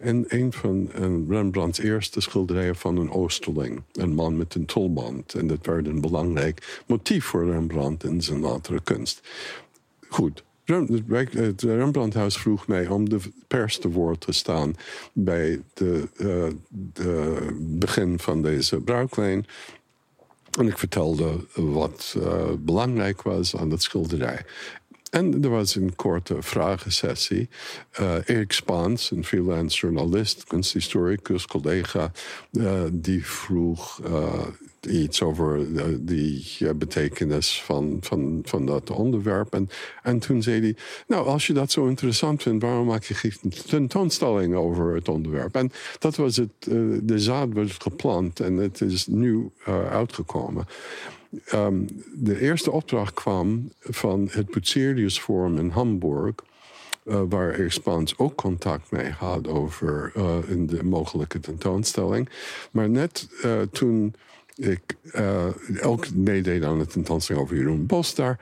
En 0.03 0.25
een 0.27 0.53
van 0.53 0.89
Rembrandts 1.29 1.79
eerste 1.79 2.21
schilderijen 2.21 2.75
van 2.75 2.97
een 2.97 3.11
Oosterling. 3.11 3.81
Een 3.91 4.13
man 4.13 4.37
met 4.37 4.55
een 4.55 4.65
tulband. 4.65 5.33
En 5.33 5.47
dat 5.47 5.65
werd 5.65 5.87
een 5.87 6.01
belangrijk 6.01 6.83
motief 6.87 7.25
voor 7.25 7.51
Rembrandt 7.51 8.03
in 8.03 8.21
zijn 8.21 8.39
latere 8.39 8.81
kunst. 8.83 9.21
Goed, 10.07 10.43
het 10.65 11.61
Rembrandthuis 11.61 12.37
vroeg 12.37 12.67
mij 12.67 12.87
om 12.87 13.09
de 13.09 13.19
pers 13.47 13.77
te 13.77 13.89
woord 13.89 14.21
te 14.21 14.31
staan 14.31 14.75
bij 15.13 15.61
de, 15.73 16.07
uh, 16.17 16.45
de 16.69 17.47
begin 17.59 18.19
van 18.19 18.41
deze 18.41 18.81
bruiklijn. 18.81 19.45
En 20.59 20.67
ik 20.67 20.77
vertelde 20.77 21.45
wat 21.55 22.15
uh, 22.17 22.51
belangrijk 22.59 23.21
was 23.21 23.55
aan 23.55 23.71
het 23.71 23.81
schilderij. 23.81 24.45
En 25.13 25.43
er 25.43 25.49
was 25.49 25.75
een 25.75 25.95
korte 25.95 26.41
vragensessie. 26.41 27.49
Uh, 27.99 28.15
Erik 28.25 28.51
Spaans, 28.51 29.11
een 29.11 29.25
freelance 29.25 29.77
journalist, 29.77 30.43
kunsthistoricus, 30.43 31.45
collega, 31.45 32.11
uh, 32.51 32.81
die 32.91 33.25
vroeg 33.25 34.01
uh, 34.07 34.45
iets 34.81 35.21
over 35.21 35.65
die 36.05 36.73
betekenis 36.75 37.63
van, 37.63 37.97
van, 38.01 38.41
van 38.43 38.65
dat 38.65 38.89
onderwerp. 38.89 39.53
En, 39.53 39.69
en 40.03 40.19
toen 40.19 40.41
zei 40.41 40.61
hij, 40.61 40.75
nou, 41.07 41.27
als 41.27 41.47
je 41.47 41.53
dat 41.53 41.71
zo 41.71 41.85
interessant 41.87 42.41
vindt, 42.41 42.63
waarom 42.63 42.87
maak 42.87 43.03
je 43.03 43.13
geen 43.13 43.53
tentoonstelling 43.65 44.55
over 44.55 44.95
het 44.95 45.09
onderwerp? 45.09 45.55
En 45.55 45.71
dat 45.99 46.15
was 46.15 46.35
het, 46.35 46.51
de 47.03 47.19
zaad 47.19 47.53
werd 47.53 47.81
geplant 47.81 48.39
en 48.39 48.55
het 48.55 48.81
is 48.81 49.07
nu 49.07 49.51
uitgekomen. 49.89 50.65
Um, 51.53 51.87
de 52.13 52.39
eerste 52.39 52.71
opdracht 52.71 53.13
kwam 53.13 53.71
van 53.79 54.27
het 54.31 54.51
Bucerius 54.51 55.19
Forum 55.19 55.57
in 55.57 55.69
Hamburg. 55.69 56.35
Uh, 57.05 57.21
waar 57.29 57.53
Expans 57.53 58.17
ook 58.17 58.35
contact 58.35 58.91
mee 58.91 59.09
had 59.09 59.47
over 59.47 60.11
uh, 60.17 60.37
in 60.47 60.67
de 60.67 60.83
mogelijke 60.83 61.39
tentoonstelling. 61.39 62.29
Maar 62.71 62.89
net 62.89 63.29
uh, 63.45 63.61
toen 63.61 64.15
ik 64.55 64.81
ook 65.81 66.13
meedeed 66.13 66.63
aan 66.63 66.79
de 66.79 66.85
tentoonstelling 66.85 67.45
over 67.45 67.57
Jeroen 67.57 67.85
Bos 67.85 68.15
daar, 68.15 68.39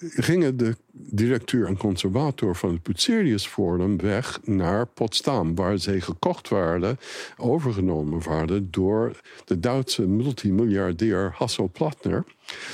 gingen 0.00 0.56
de 0.56 0.76
directeur 0.92 1.66
en 1.66 1.76
conservator 1.76 2.56
van 2.56 2.70
het 2.70 2.82
Putzerius 2.82 3.46
Forum 3.46 3.96
weg 3.96 4.40
naar 4.44 4.86
Potsdam, 4.86 5.54
waar 5.54 5.78
zij 5.78 6.00
gekocht 6.00 6.48
werden, 6.48 6.98
overgenomen 7.36 8.22
waren 8.22 8.70
door 8.70 9.20
de 9.44 9.60
Duitse 9.60 10.06
multimiljardair 10.06 11.34
Hasso 11.34 11.66
Plattner 11.66 12.24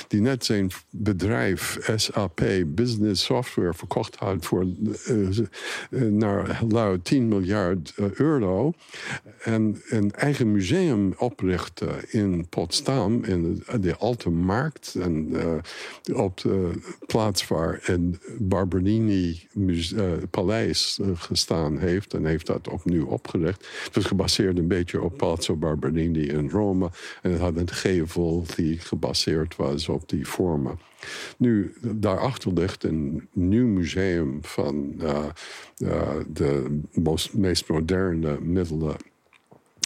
die 0.07 0.21
net 0.21 0.45
zijn 0.45 0.71
bedrijf 0.89 1.77
SAP 1.95 2.41
Business 2.65 3.23
Software 3.23 3.73
verkocht 3.73 4.15
had 4.15 4.45
voor 4.45 4.65
uh, 5.09 6.01
naar 6.01 6.61
luid 6.69 7.05
10 7.05 7.27
miljard 7.27 7.93
uh, 7.99 8.11
euro. 8.11 8.73
En 9.43 9.81
een 9.89 10.11
eigen 10.11 10.51
museum 10.51 11.13
oprichten 11.17 12.11
in 12.11 12.47
Potsdam, 12.49 13.23
in 13.23 13.63
de, 13.67 13.79
de 13.79 13.95
Alte 13.95 14.29
Markt. 14.29 14.95
En 14.99 15.35
op 16.13 16.37
de 16.41 16.71
plaats 17.05 17.47
waar 17.47 17.79
een 18.07 18.47
Barberini 18.47 19.47
paleis 20.29 20.99
gestaan 21.15 21.77
heeft. 21.77 22.13
En 22.13 22.25
heeft 22.25 22.45
dat 22.45 22.67
opnieuw 22.67 23.05
opgericht. 23.05 23.67
Het 23.83 23.95
was 23.95 24.05
gebaseerd 24.05 24.57
een 24.57 24.67
beetje 24.67 25.01
op 25.01 25.17
Palazzo 25.17 25.55
Barberini 25.55 26.27
in 26.27 26.49
Rome. 26.49 26.89
En 27.21 27.31
het 27.31 27.39
had 27.39 27.55
een 27.57 27.71
gevel 27.71 28.45
die 28.55 28.79
gebaseerd 28.79 29.55
was 29.55 29.89
op 29.89 30.09
die 30.09 30.27
vormen. 30.27 30.79
Nu, 31.37 31.73
daarachter 31.81 32.53
ligt 32.53 32.83
een 32.83 33.27
nieuw 33.33 33.67
museum 33.67 34.39
van 34.41 34.93
uh, 34.97 35.25
de 36.27 36.79
most, 36.93 37.33
meest 37.33 37.69
moderne 37.69 38.39
middelen 38.41 38.95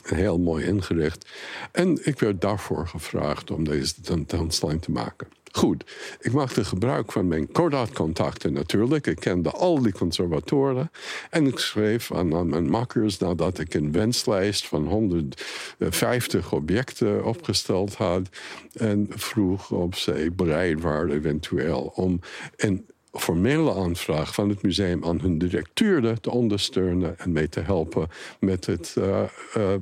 heel 0.03 0.39
mooi 0.39 0.65
ingericht. 0.65 1.29
En 1.71 1.99
ik 2.05 2.19
werd 2.19 2.41
daarvoor 2.41 2.87
gevraagd 2.87 3.51
om 3.51 3.63
deze 3.63 4.01
tentoonstelling 4.01 4.81
te 4.81 4.91
maken. 4.91 5.27
Goed, 5.51 5.91
ik 6.19 6.31
maakte 6.31 6.65
gebruik 6.65 7.11
van 7.11 7.27
mijn 7.27 7.51
Kodak-contacten 7.51 8.53
natuurlijk. 8.53 9.07
Ik 9.07 9.19
kende 9.19 9.51
al 9.51 9.81
die 9.81 9.91
conservatoren. 9.91 10.91
En 11.29 11.47
ik 11.47 11.59
schreef 11.59 12.11
aan, 12.13 12.35
aan, 12.35 12.49
mijn 12.49 12.69
makkers 12.69 13.17
nadat 13.17 13.59
ik 13.59 13.73
een 13.73 13.91
wenslijst 13.91 14.67
van 14.67 14.87
150 14.87 16.51
objecten 16.51 17.25
opgesteld 17.25 17.95
had. 17.95 18.29
En 18.73 19.07
vroeg 19.09 19.71
of 19.71 19.97
zij 19.97 20.33
bereid 20.33 20.81
waren 20.81 21.11
eventueel 21.11 21.91
om 21.95 22.19
een 22.55 22.85
formele 23.13 23.73
aanvraag 23.73 24.33
van 24.33 24.49
het 24.49 24.61
museum 24.61 25.03
aan 25.05 25.21
hun 25.21 25.37
directeur 25.37 26.19
te 26.19 26.31
ondersteunen 26.31 27.19
en 27.19 27.31
mee 27.31 27.49
te 27.49 27.59
helpen 27.59 28.07
met 28.39 28.65
het 28.65 28.95
uh, 28.97 29.23
uh, 29.57 29.73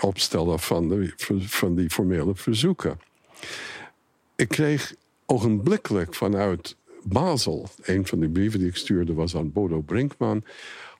opstellen 0.00 0.58
van, 0.58 0.88
de, 0.88 1.12
van 1.46 1.74
die 1.74 1.90
formele 1.90 2.34
verzoeken. 2.34 3.00
Ik 4.38 4.48
kreeg 4.48 4.94
ogenblikkelijk 5.26 6.14
vanuit 6.14 6.76
Basel, 7.02 7.68
een 7.82 8.06
van 8.06 8.20
de 8.20 8.28
brieven 8.28 8.58
die 8.58 8.68
ik 8.68 8.76
stuurde 8.76 9.14
was 9.14 9.36
aan 9.36 9.52
Bodo 9.52 9.80
Brinkman. 9.80 10.44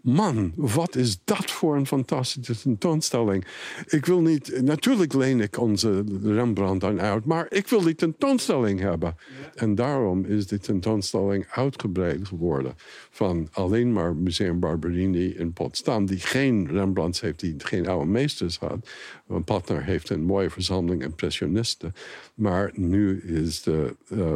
Man, 0.08 0.52
wat 0.56 0.96
is 0.96 1.18
dat 1.24 1.50
voor 1.50 1.76
een 1.76 1.86
fantastische 1.86 2.60
tentoonstelling. 2.62 3.46
Ik 3.86 4.06
wil 4.06 4.20
niet, 4.20 4.62
natuurlijk 4.62 5.12
leen 5.12 5.40
ik 5.40 5.58
onze 5.58 6.04
Rembrandt 6.22 6.80
dan 6.80 7.00
uit, 7.00 7.24
maar 7.24 7.46
ik 7.48 7.68
wil 7.68 7.80
die 7.80 7.94
tentoonstelling 7.94 8.80
hebben. 8.80 9.16
En 9.54 9.74
daarom 9.74 10.24
is 10.24 10.46
die 10.46 10.58
tentoonstelling 10.58 11.46
uitgebreid 11.50 12.28
geworden. 12.28 12.74
Van 13.10 13.48
alleen 13.52 13.92
maar 13.92 14.16
Museum 14.16 14.60
Barberini 14.60 15.26
in 15.28 15.52
Potsdam, 15.52 16.06
die 16.06 16.20
geen 16.20 16.68
Rembrandts 16.70 17.20
heeft, 17.20 17.40
die 17.40 17.54
geen 17.58 17.88
oude 17.88 18.10
meesters 18.10 18.58
had. 18.58 18.88
Want 19.26 19.44
Patner 19.44 19.84
heeft 19.84 20.10
een 20.10 20.24
mooie 20.24 20.50
verzameling 20.50 21.02
impressionisten. 21.02 21.94
Maar 22.34 22.70
nu 22.74 23.20
is 23.20 23.62
de 23.62 23.96
uh, 24.08 24.34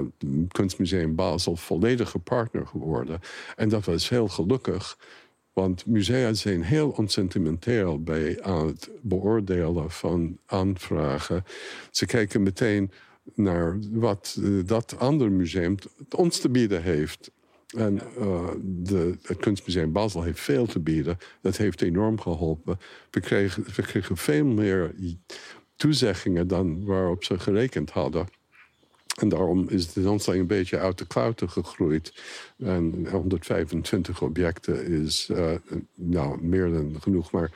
Kunstmuseum 0.48 1.14
Basel 1.14 1.56
volledige 1.56 2.18
partner 2.18 2.66
geworden. 2.66 3.20
En 3.56 3.68
dat 3.68 3.84
was 3.84 4.08
heel 4.08 4.28
gelukkig. 4.28 4.98
Want 5.52 5.86
musea 5.86 6.32
zijn 6.32 6.62
heel 6.62 6.88
onsentimenteel 6.88 8.02
bij 8.02 8.42
aan 8.42 8.66
het 8.66 8.90
beoordelen 9.00 9.90
van 9.90 10.38
aanvragen. 10.46 11.44
Ze 11.90 12.06
kijken 12.06 12.42
meteen 12.42 12.90
naar 13.34 13.78
wat 13.90 14.36
uh, 14.40 14.66
dat 14.66 14.98
andere 14.98 15.30
museum 15.30 15.74
ons 16.16 16.38
te 16.38 16.48
bieden 16.48 16.82
heeft. 16.82 17.30
En 17.76 18.00
uh, 18.18 18.48
de, 18.62 19.18
het 19.22 19.38
Kunstmuseum 19.38 19.92
Basel 19.92 20.22
heeft 20.22 20.40
veel 20.40 20.66
te 20.66 20.80
bieden. 20.80 21.18
Dat 21.40 21.56
heeft 21.56 21.82
enorm 21.82 22.20
geholpen. 22.20 22.78
We 23.10 23.20
kregen, 23.20 23.64
we 23.74 23.82
kregen 23.82 24.16
veel 24.16 24.44
meer 24.44 24.94
toezeggingen 25.76 26.46
dan 26.46 26.84
waarop 26.84 27.24
ze 27.24 27.38
gerekend 27.38 27.90
hadden. 27.90 28.26
En 29.20 29.28
daarom 29.28 29.68
is 29.68 29.86
de 29.86 29.92
tentoonstelling 29.92 30.42
een 30.42 30.56
beetje 30.56 30.78
uit 30.78 30.98
de 30.98 31.06
klauwen 31.06 31.50
gegroeid. 31.50 32.22
En 32.58 33.06
125 33.10 34.22
objecten 34.22 34.86
is 34.86 35.28
uh, 35.32 35.50
nou, 35.94 36.42
meer 36.42 36.70
dan 36.70 36.96
genoeg. 37.00 37.30
Maar 37.30 37.50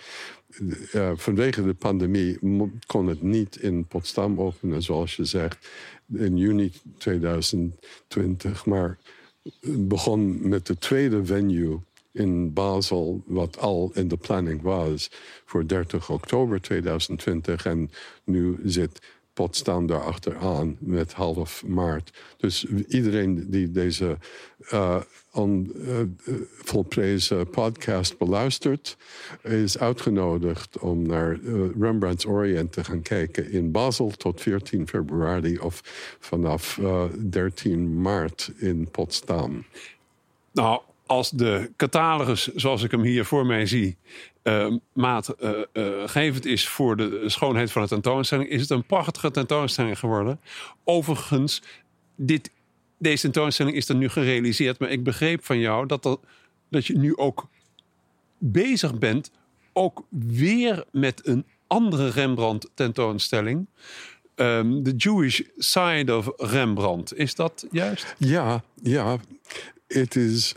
uh, 0.95 1.11
vanwege 1.15 1.65
de 1.65 1.75
pandemie 1.75 2.39
kon 2.87 3.07
het 3.07 3.23
niet 3.23 3.57
in 3.57 3.87
Potsdam 3.87 4.41
openen, 4.41 4.83
zoals 4.83 5.17
je 5.17 5.25
zegt, 5.25 5.69
in 6.13 6.37
juni 6.37 6.73
2020. 6.99 8.67
Maar 8.67 8.99
begon 9.63 10.49
met 10.49 10.67
de 10.67 10.79
tweede 10.79 11.25
venue 11.25 11.81
in 12.13 12.53
Basel, 12.53 13.23
wat 13.27 13.59
al 13.59 13.91
in 13.95 14.09
de 14.09 14.17
planning 14.17 14.63
was 14.63 15.11
voor 15.45 15.67
30 15.67 16.11
oktober 16.11 16.61
2020. 16.61 17.67
En 17.67 17.91
nu 18.25 18.59
zit 18.65 19.01
Potsdam 19.37 19.91
achteraan 19.91 20.77
met 20.79 21.13
half 21.13 21.67
maart. 21.67 22.19
Dus 22.37 22.65
iedereen 22.89 23.51
die 23.51 23.71
deze 23.71 24.19
uh, 24.73 25.01
on, 25.33 25.73
uh, 25.75 25.97
volprezen 26.49 27.51
podcast 27.51 28.19
beluistert, 28.19 28.97
is 29.43 29.79
uitgenodigd 29.79 30.79
om 30.79 31.07
naar 31.07 31.39
Rembrandt's 31.79 32.27
Orient 32.27 32.73
te 32.73 32.85
gaan 32.85 33.03
kijken 33.03 33.51
in 33.51 33.71
Basel 33.71 34.11
tot 34.11 34.41
14 34.41 34.89
februari 34.89 35.59
of 35.59 35.81
vanaf 36.19 36.81
13 37.31 38.01
maart 38.01 38.53
in 38.57 38.89
Potsdam. 38.91 39.65
Nou, 40.53 40.81
als 41.07 41.31
de 41.31 41.73
catalogus, 41.77 42.55
zoals 42.55 42.83
ik 42.83 42.91
hem 42.91 43.03
hier 43.03 43.25
voor 43.25 43.47
mij 43.47 43.67
zie, 43.67 43.97
uh, 44.43 44.75
maatgevend 44.93 46.47
uh, 46.47 46.53
is 46.53 46.69
voor 46.69 46.97
de 46.97 47.23
schoonheid 47.27 47.73
van 47.73 47.83
de 47.83 47.89
tentoonstelling, 47.89 48.49
is 48.49 48.61
het 48.61 48.71
een 48.71 48.87
prachtige 48.87 49.31
tentoonstelling 49.31 49.99
geworden. 49.99 50.41
Overigens, 50.85 51.63
dit, 52.17 52.51
deze 52.99 53.21
tentoonstelling 53.21 53.77
is 53.77 53.89
er 53.89 53.95
nu 53.95 54.09
gerealiseerd, 54.09 54.79
maar 54.79 54.91
ik 54.91 55.05
begreep 55.05 55.45
van 55.45 55.59
jou 55.59 55.87
dat, 55.87 56.19
dat 56.71 56.87
je 56.87 56.99
nu 56.99 57.17
ook 57.17 57.49
bezig 58.39 58.99
bent, 58.99 59.31
ook 59.73 60.05
weer 60.11 60.85
met 60.93 61.27
een 61.27 61.47
andere 61.67 62.09
Rembrandt 62.09 62.71
tentoonstelling. 62.75 63.67
Um, 64.35 64.83
The 64.83 64.97
Jewish 64.97 65.41
Side 65.57 66.17
of 66.17 66.29
Rembrandt. 66.37 67.17
Is 67.17 67.35
dat 67.35 67.67
juist? 67.71 68.15
Ja, 68.19 68.65
ja 68.83 69.19
het 69.87 70.17
is 70.17 70.55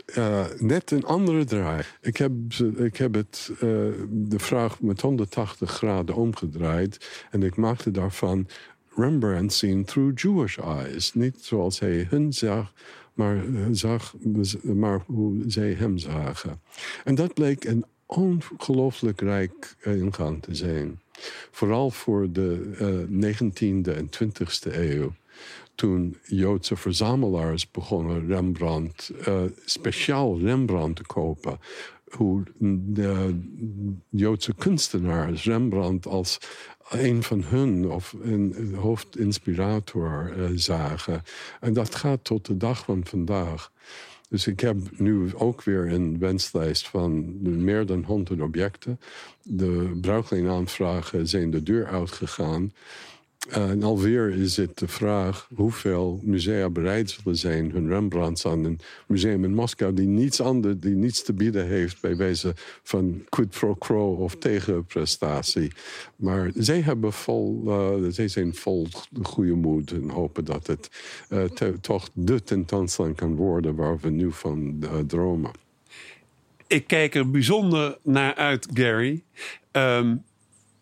net 0.58 0.90
een 0.90 1.04
andere 1.04 1.44
draai. 1.44 1.82
Ik 2.00 2.16
heb, 2.16 2.32
ik 2.76 2.96
heb 2.96 3.14
het, 3.14 3.50
uh, 3.52 3.60
de 4.08 4.38
vraag 4.38 4.80
met 4.80 5.00
180 5.00 5.70
graden 5.70 6.14
omgedraaid. 6.14 7.08
En 7.30 7.42
ik 7.42 7.56
maakte 7.56 7.90
daarvan 7.90 8.48
Rembrandt 8.96 9.52
zien 9.52 9.84
through 9.84 10.22
Jewish 10.22 10.58
eyes. 10.58 11.14
Niet 11.14 11.36
zoals 11.40 11.80
hij 11.80 12.06
hun 12.08 12.32
zag, 12.32 12.72
maar, 13.14 13.36
eh, 13.36 13.66
zag, 13.70 14.14
maar 14.62 15.02
hoe 15.06 15.42
zij 15.46 15.72
hem 15.72 15.98
zagen. 15.98 16.60
En 17.04 17.14
dat 17.14 17.34
bleek 17.34 17.64
een 17.64 17.84
ongelooflijk 18.06 19.20
rijk 19.20 19.76
ingang 19.84 20.42
te 20.42 20.54
zijn. 20.54 21.00
Vooral 21.50 21.90
voor 21.90 22.32
de 22.32 23.06
uh, 23.10 23.32
19e 23.32 23.96
en 23.96 24.08
20e 24.08 24.74
eeuw 24.74 25.12
toen 25.80 26.16
Joodse 26.26 26.76
verzamelaars 26.76 27.70
begonnen 27.70 28.26
Rembrandt, 28.26 29.12
uh, 29.28 29.42
speciaal 29.64 30.38
Rembrandt 30.38 30.96
te 30.96 31.06
kopen. 31.06 31.58
Hoe 32.10 32.42
Joodse 34.08 34.54
kunstenaars 34.54 35.44
Rembrandt 35.44 36.06
als 36.06 36.38
een 36.88 37.22
van 37.22 37.42
hun 37.42 37.90
of 37.90 38.14
een 38.22 38.74
hoofdinspirator 38.74 40.32
uh, 40.36 40.48
zagen. 40.54 41.22
En 41.60 41.72
dat 41.72 41.94
gaat 41.94 42.24
tot 42.24 42.46
de 42.46 42.56
dag 42.56 42.84
van 42.84 43.04
vandaag. 43.04 43.72
Dus 44.28 44.46
ik 44.46 44.60
heb 44.60 44.76
nu 44.96 45.34
ook 45.34 45.62
weer 45.62 45.92
een 45.92 46.18
wenslijst 46.18 46.88
van 46.88 47.36
meer 47.64 47.86
dan 47.86 48.04
100 48.04 48.40
objecten. 48.40 49.00
De 49.42 49.98
bruikleenaanvragen 50.00 51.28
zijn 51.28 51.50
de 51.50 51.62
deur 51.62 51.86
uitgegaan. 51.86 52.72
En 53.48 53.82
alweer 53.82 54.30
is 54.30 54.56
het 54.56 54.78
de 54.78 54.88
vraag 54.88 55.48
hoeveel 55.54 56.20
musea 56.22 56.70
bereid 56.70 57.10
zullen 57.10 57.38
zijn 57.38 57.70
hun 57.70 57.88
Rembrandts 57.88 58.46
aan 58.46 58.64
een 58.64 58.80
museum 59.06 59.44
in 59.44 59.54
Moskou 59.54 59.94
die 59.94 60.06
niets 60.06 60.40
anders, 60.40 60.74
die 60.78 60.94
niets 60.94 61.22
te 61.22 61.32
bieden 61.32 61.66
heeft 61.66 62.00
bij 62.00 62.16
wijze 62.16 62.54
van 62.82 63.24
quid 63.28 63.50
pro 63.50 63.74
quo 63.74 64.14
of 64.14 64.36
tegenprestatie. 64.36 65.72
Maar 66.16 66.50
zij 66.54 66.80
hebben 66.80 67.12
vol, 67.12 67.62
uh, 67.66 68.10
zij 68.10 68.28
zijn 68.28 68.54
vol 68.54 68.86
goede 69.22 69.54
moed 69.54 69.92
en 69.92 70.08
hopen 70.08 70.44
dat 70.44 70.66
het 70.66 70.90
uh, 71.30 71.44
toch 71.80 72.08
de 72.12 72.42
tentoonstelling 72.42 73.16
kan 73.16 73.34
worden 73.34 73.74
waar 73.74 73.98
we 73.98 74.10
nu 74.10 74.32
van 74.32 74.84
dromen. 75.06 75.50
Ik 76.66 76.86
kijk 76.86 77.14
er 77.14 77.30
bijzonder 77.30 77.98
naar 78.02 78.34
uit, 78.34 78.68
Gary. 78.74 79.22
Um, 79.72 80.22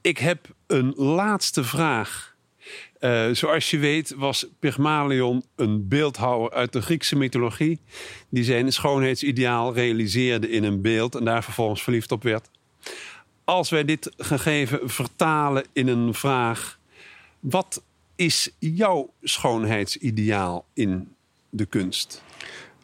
ik 0.01 0.19
heb 0.19 0.55
een 0.67 0.95
laatste 0.97 1.65
vraag 1.65 2.37
uh, 3.01 3.29
zoals 3.33 3.71
je 3.71 3.79
weet 3.79 4.15
was 4.17 4.47
Pygmalion 4.59 5.45
een 5.57 5.89
beeldhouwer 5.89 6.51
uit 6.51 6.73
de 6.73 6.83
Griekse 6.83 7.17
mythologie. 7.17 7.79
Die 8.29 8.45
zijn 8.45 8.73
schoonheidsideaal 8.73 9.75
realiseerde 9.75 10.51
in 10.51 10.65
een 10.65 10.81
beeld 10.81 11.15
en 11.15 11.25
daar 11.25 11.45
vervolgens 11.45 11.83
verliefd 11.83 12.13
op 12.13 12.23
werd. 12.23 12.51
Als 13.45 13.71
wij 13.71 13.85
dit 13.85 14.11
gegeven 14.17 14.91
vertalen 14.91 15.65
in 15.73 15.89
een 15.89 16.15
vraag. 16.15 16.79
Wat 17.41 17.83
is 18.17 18.51
jouw 18.59 19.13
schoonheidsideaal 19.23 20.65
in 20.75 21.15
de 21.51 21.67
kunst? 21.67 22.23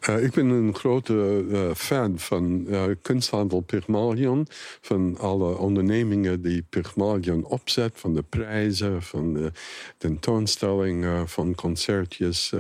Uh, 0.09 0.23
ik 0.23 0.31
ben 0.31 0.47
een 0.47 0.75
grote 0.75 1.45
uh, 1.49 1.75
fan 1.75 2.19
van 2.19 2.65
uh, 2.69 2.85
kunsthandel 3.03 3.61
Pygmalion. 3.61 4.47
Van 4.81 5.19
alle 5.19 5.57
ondernemingen 5.59 6.43
die 6.43 6.65
Pygmalion 6.69 7.45
opzet. 7.45 7.93
Van 7.95 8.15
de 8.15 8.23
prijzen, 8.23 9.03
van 9.03 9.35
de 9.35 9.53
tentoonstellingen, 9.99 11.29
van 11.29 11.55
concertjes. 11.55 12.53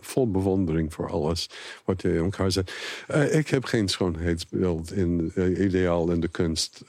vol 0.00 0.30
bewondering 0.30 0.94
voor 0.94 1.10
alles 1.10 1.50
wat 1.84 2.02
hij 2.02 2.12
in 2.12 2.22
elkaar 2.22 2.52
zet. 2.52 2.72
ik 3.30 3.48
heb 3.48 3.64
geen 3.64 3.88
schoonheidsbeeld 3.88 4.92
in, 4.92 5.32
ideaal 5.58 6.10
in 6.10 6.20
de 6.20 6.28
kunst. 6.28 6.82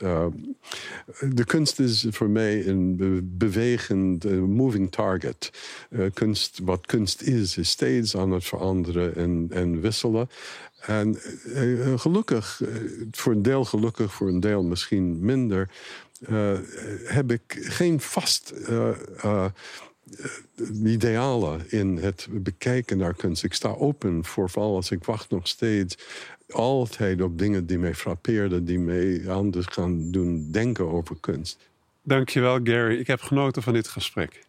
de 1.20 1.46
kunst 1.46 1.80
is 1.80 2.06
voor 2.10 2.30
mij 2.30 2.68
een 2.68 2.98
bewegend, 3.38 4.24
moving 4.48 4.92
target. 4.92 5.52
kunst, 6.14 6.60
wat 6.64 6.86
kunst 6.86 7.22
is, 7.22 7.58
is 7.58 7.70
steeds 7.70 8.18
aan 8.18 8.32
het 8.32 8.46
veranderen 8.46 9.16
en, 9.16 9.48
en 9.50 9.69
wisselen. 9.82 10.30
En 10.80 11.20
uh, 11.46 12.00
gelukkig, 12.00 12.62
uh, 12.64 12.70
voor 13.12 13.34
een 13.34 13.42
deel 13.42 13.66
gelukkig, 13.66 14.14
voor 14.14 14.28
een 14.28 14.40
deel 14.40 14.64
misschien 14.64 15.26
minder, 15.26 15.70
heb 17.04 17.32
ik 17.32 17.42
geen 17.48 18.00
vast 18.00 18.54
idealen 20.84 21.72
in 21.72 21.98
het 21.98 22.28
bekijken 22.32 22.98
naar 22.98 23.14
kunst. 23.14 23.44
Ik 23.44 23.54
sta 23.54 23.70
open 23.70 24.26
voor 24.26 24.50
alles. 24.54 24.92
Ik 24.92 25.04
wacht 25.04 25.30
nog 25.30 25.48
steeds 25.48 25.98
altijd 26.50 27.22
op 27.22 27.38
dingen 27.38 27.66
die 27.66 27.80
mij 27.80 27.96
frappeerden, 27.96 28.66
die 28.66 28.80
mij 28.80 29.30
anders 29.30 29.66
gaan 29.66 30.12
doen 30.12 30.52
denken 30.52 30.88
over 30.88 31.16
kunst. 31.20 31.70
Dankjewel, 32.04 32.60
Gary. 32.64 33.00
Ik 33.00 33.08
heb 33.08 33.22
genoten 33.22 33.64
van 33.64 33.74
dit 33.74 33.88
gesprek. 33.88 34.48